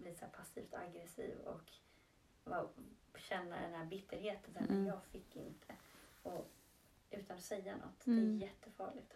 [0.00, 1.72] bli så passivt aggressiv och
[3.18, 4.54] känna den här bitterheten.
[4.66, 4.86] Så mm.
[4.86, 5.74] Jag fick inte.
[6.22, 6.50] Och
[7.10, 8.06] utan att säga något.
[8.06, 8.18] Mm.
[8.18, 8.40] Det är mm.
[8.40, 9.12] jättefarligt.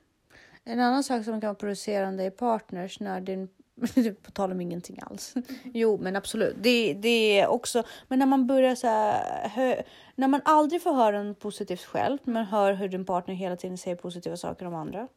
[0.64, 3.48] En annan sak som kan vara producerande i partners när din
[4.22, 5.34] på tal om ingenting alls.
[5.64, 6.56] Jo, men absolut.
[6.58, 9.82] Det, det är också, men när man börjar så här, hö,
[10.14, 13.78] när man aldrig får höra något positivt själv, men hör hur din partner hela tiden
[13.78, 15.08] säger positiva saker om andra.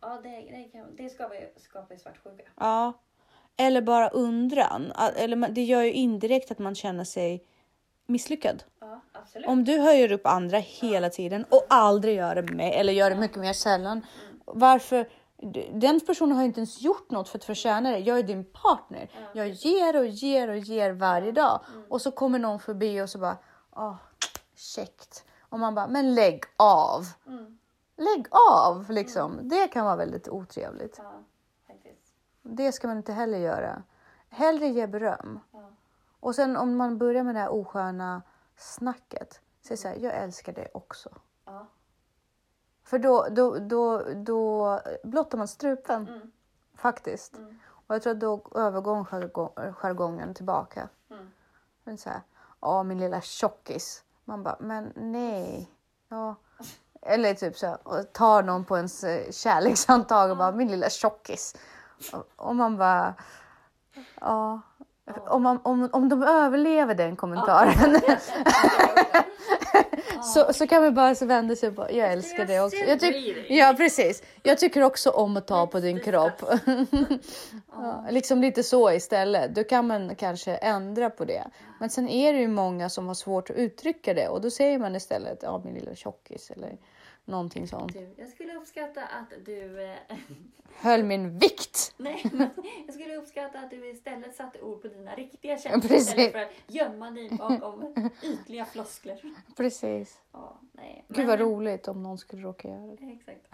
[0.00, 2.44] Ja, det, det, kan, det skapar, skapar svartsjuka.
[2.56, 2.92] Ja,
[3.56, 4.92] eller bara undran.
[5.16, 7.44] Eller det gör ju indirekt att man känner sig
[8.06, 8.64] misslyckad.
[8.80, 9.00] Ja.
[9.46, 13.16] Om du höjer upp andra hela tiden och aldrig gör det med eller gör det
[13.16, 14.06] mycket mer sällan.
[14.44, 15.08] Varför?
[15.72, 17.98] Den personen har inte ens gjort något för att förtjäna det.
[17.98, 19.10] Jag är din partner.
[19.12, 19.20] Ja.
[19.34, 21.84] Jag ger och ger och ger varje dag mm.
[21.88, 23.38] och så kommer någon förbi och så bara
[23.76, 23.96] åh,
[24.56, 25.24] käckt.
[25.40, 27.04] Och man bara, men lägg av.
[27.26, 27.58] Mm.
[27.96, 29.32] Lägg av liksom.
[29.32, 29.48] Mm.
[29.48, 31.00] Det kan vara väldigt otrevligt.
[32.46, 33.82] Ja, det ska man inte heller göra.
[34.28, 35.40] Hellre ge beröm.
[35.52, 35.70] Ja.
[36.20, 38.22] Och sen om man börjar med det här osköna
[38.56, 39.40] snacket.
[39.62, 41.08] Säg så här, jag älskar dig också.
[41.44, 41.66] Ja.
[42.82, 46.08] För då, då, då, då blottar man strupen.
[46.08, 46.32] Mm.
[46.74, 47.36] Faktiskt.
[47.36, 47.58] Mm.
[47.68, 49.04] Och jag tror att då övergår
[49.72, 50.88] jargongen tillbaka.
[51.10, 51.98] Mm.
[51.98, 52.20] Så här,
[52.60, 54.04] Åh, min lilla tjockis.
[54.24, 55.70] Man bara, men nej.
[56.08, 56.34] Ja.
[57.02, 61.56] Eller typ så här, tar någon på ens eh, kärlekshandtag och bara, min lilla tjockis.
[62.36, 63.14] Och, man bara,
[64.20, 64.60] ja.
[65.26, 68.00] Om, man, om, om de överlever den kommentaren
[70.22, 72.76] så, så kan man bara så vända sig på, jag älskar det också.
[72.76, 74.22] Jag tyck, ja precis.
[74.42, 76.42] Jag tycker också om att ta på din kropp.
[77.72, 79.54] ja, liksom lite så istället.
[79.54, 81.44] Då kan man kanske ändra på det.
[81.80, 84.78] Men sen är det ju många som har svårt att uttrycka det och då säger
[84.78, 86.76] man istället, ja min lilla tjockis eller
[87.26, 87.92] någonting sånt.
[87.92, 89.82] Du, jag skulle uppskatta att du...
[89.84, 89.96] Eh,
[90.80, 91.94] Höll min vikt!
[91.96, 92.24] Nej,
[92.86, 96.08] jag skulle uppskatta att du istället satte ord på dina riktiga känslor Precis.
[96.08, 99.20] istället för att gömma dig bakom ytliga floskler.
[99.56, 100.18] Precis.
[100.32, 101.04] Ja, nej.
[101.08, 103.12] Gud vad roligt om någon skulle råka göra det.
[103.12, 103.46] Exakt.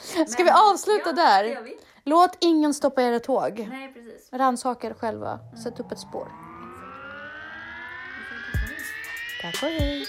[0.30, 1.62] Ska Men- vi avsluta ja, där?
[1.62, 1.76] Vi.
[2.04, 3.66] Låt ingen stoppa era tåg.
[3.70, 4.28] Nej, precis.
[4.32, 5.38] Rannsaka er själva.
[5.64, 6.28] Sätt upp ett spår.
[8.62, 9.42] Exakt.
[9.42, 10.06] Tack och hej!